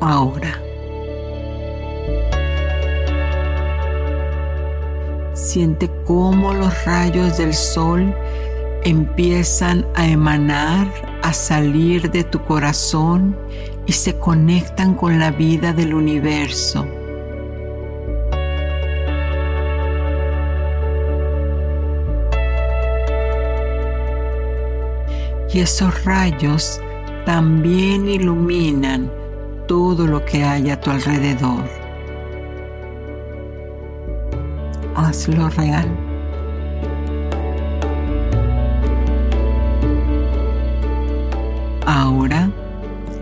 [0.00, 0.60] ahora.
[5.34, 8.14] Siente cómo los rayos del sol
[8.84, 10.86] empiezan a emanar,
[11.22, 13.36] a salir de tu corazón
[13.86, 16.86] y se conectan con la vida del universo.
[25.52, 26.80] Y esos rayos
[27.24, 29.10] también iluminan
[29.68, 31.62] todo lo que hay a tu alrededor.
[34.98, 35.88] hazlo real.
[41.86, 42.50] Ahora,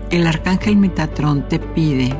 [0.09, 2.13] el arcángel Metatrón te pide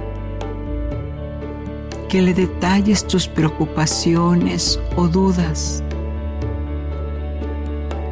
[2.08, 5.84] que le detalles tus preocupaciones o dudas,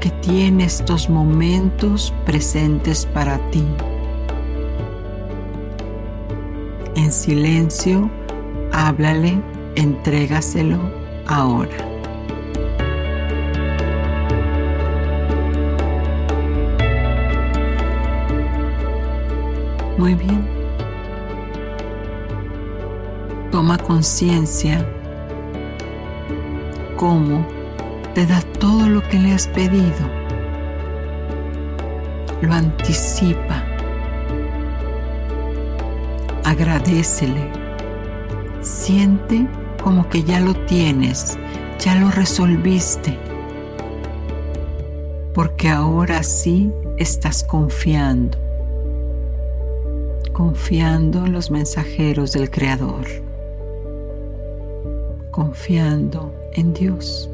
[0.02, 3.64] que tiene estos momentos presentes para ti.
[7.06, 8.10] En silencio,
[8.74, 9.40] háblale,
[9.76, 10.80] entrégaselo
[11.28, 11.78] ahora.
[20.00, 20.48] Muy bien.
[23.52, 24.84] Toma conciencia
[26.98, 27.46] cómo
[28.16, 30.10] te da todo lo que le has pedido.
[32.42, 33.65] Lo anticipa.
[36.56, 37.52] Agradecele.
[38.62, 39.46] Siente
[39.84, 41.38] como que ya lo tienes,
[41.80, 43.20] ya lo resolviste.
[45.34, 48.38] Porque ahora sí estás confiando,
[50.32, 53.06] confiando en los mensajeros del Creador,
[55.32, 57.30] confiando en Dios.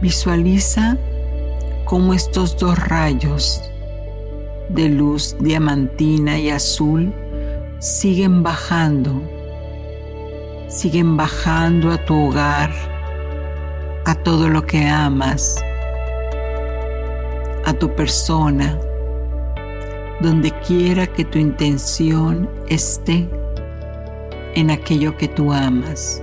[0.00, 0.96] Visualiza
[1.92, 3.60] cómo estos dos rayos
[4.70, 7.12] de luz diamantina y azul
[7.80, 9.20] siguen bajando,
[10.68, 12.70] siguen bajando a tu hogar,
[14.06, 15.62] a todo lo que amas,
[17.66, 18.78] a tu persona,
[20.22, 23.28] donde quiera que tu intención esté
[24.54, 26.22] en aquello que tú amas.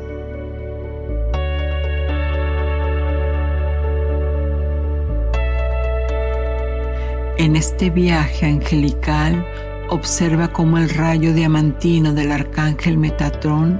[7.39, 9.47] En este viaje angelical,
[9.89, 13.79] observa cómo el rayo diamantino del arcángel Metatrón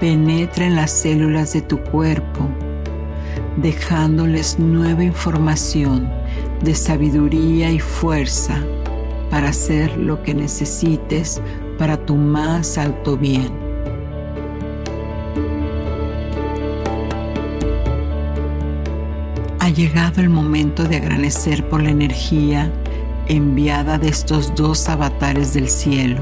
[0.00, 2.48] penetra en las células de tu cuerpo,
[3.58, 6.10] dejándoles nueva información
[6.64, 8.60] de sabiduría y fuerza
[9.30, 11.40] para hacer lo que necesites
[11.78, 13.52] para tu más alto bien.
[19.60, 22.68] Ha llegado el momento de agradecer por la energía
[23.28, 26.20] enviada de estos dos avatares del cielo.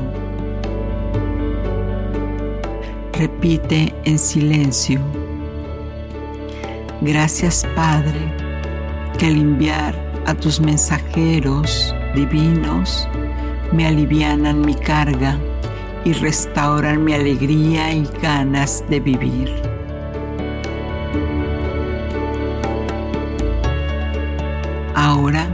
[3.12, 5.00] Repite en silencio.
[7.00, 8.18] Gracias Padre,
[9.18, 9.94] que al enviar
[10.26, 13.06] a tus mensajeros divinos
[13.72, 15.38] me alivianan mi carga
[16.04, 19.50] y restauran mi alegría y ganas de vivir.
[24.94, 25.53] Ahora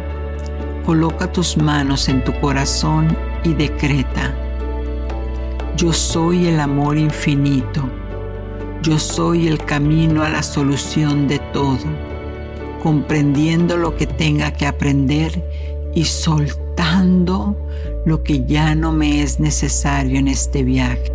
[0.91, 4.35] Coloca tus manos en tu corazón y decreta,
[5.77, 7.89] yo soy el amor infinito,
[8.83, 11.79] yo soy el camino a la solución de todo,
[12.83, 15.41] comprendiendo lo que tenga que aprender
[15.95, 17.57] y soltando
[18.05, 21.13] lo que ya no me es necesario en este viaje.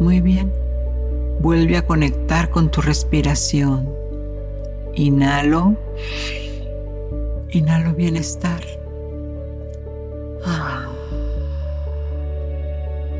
[0.00, 0.52] Muy bien,
[1.38, 4.01] vuelve a conectar con tu respiración.
[4.94, 5.74] Inhalo.
[7.50, 8.60] Inhalo bienestar.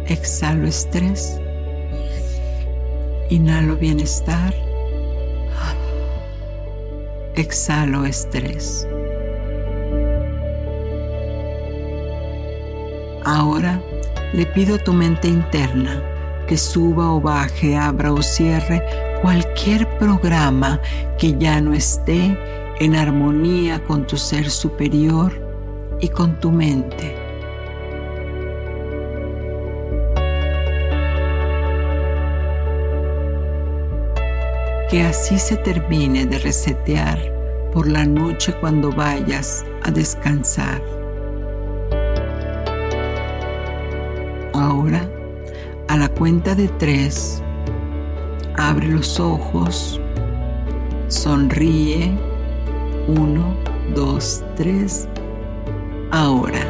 [0.06, 1.40] Exhalo estrés.
[3.30, 4.54] Inhalo bienestar.
[7.34, 8.86] Exhalo estrés.
[13.24, 13.80] Ahora
[14.34, 16.02] le pido a tu mente interna
[16.46, 18.82] que suba o baje, abra o cierre
[19.22, 20.80] cualquier programa
[21.16, 22.36] que ya no esté
[22.80, 25.32] en armonía con tu ser superior
[26.00, 27.16] y con tu mente.
[34.90, 37.18] Que así se termine de resetear
[37.72, 40.82] por la noche cuando vayas a descansar.
[44.52, 45.08] Ahora,
[45.88, 47.41] a la cuenta de tres,
[48.62, 50.00] Abre los ojos,
[51.08, 52.16] sonríe.
[53.08, 53.56] Uno,
[53.92, 55.08] dos, tres.
[56.12, 56.60] Ahora.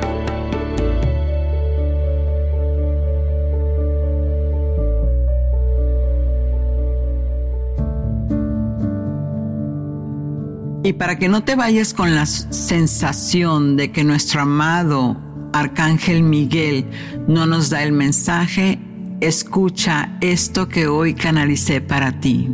[10.82, 15.19] Y para que no te vayas con la sensación de que nuestro amado
[15.52, 16.86] Arcángel Miguel
[17.28, 18.81] no nos da el mensaje,
[19.23, 22.51] escucha esto que hoy canalicé para ti.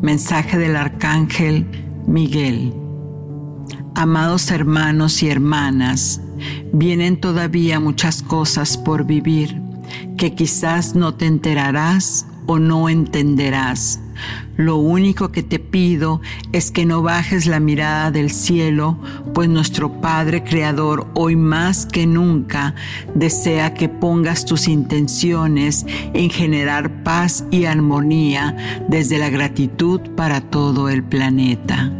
[0.00, 1.66] Mensaje del Arcángel
[2.06, 2.72] Miguel.
[3.94, 6.22] Amados hermanos y hermanas,
[6.72, 9.60] vienen todavía muchas cosas por vivir
[10.16, 14.00] que quizás no te enterarás o no entenderás
[14.56, 16.20] lo único que te pido
[16.52, 18.98] es que no bajes la mirada del cielo,
[19.32, 22.74] pues nuestro Padre Creador hoy más que nunca
[23.14, 30.88] desea que pongas tus intenciones en generar paz y armonía desde la gratitud para todo
[30.88, 31.90] el planeta.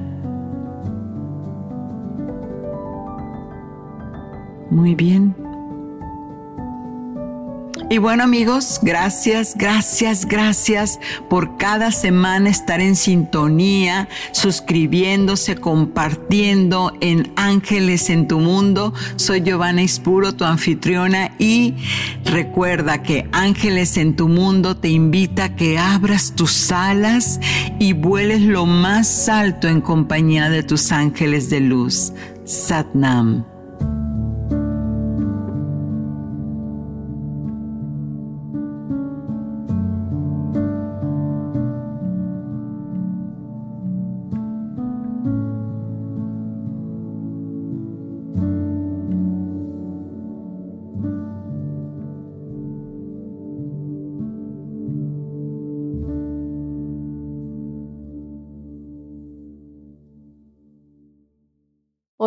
[4.70, 5.39] Muy bien.
[7.92, 17.32] Y bueno amigos, gracias, gracias, gracias por cada semana estar en sintonía, suscribiéndose, compartiendo en
[17.34, 18.94] Ángeles en tu Mundo.
[19.16, 21.74] Soy Giovanna Ispuro, tu anfitriona, y
[22.24, 27.40] recuerda que Ángeles en tu Mundo te invita a que abras tus alas
[27.80, 32.12] y vueles lo más alto en compañía de tus ángeles de luz.
[32.44, 33.59] Satnam.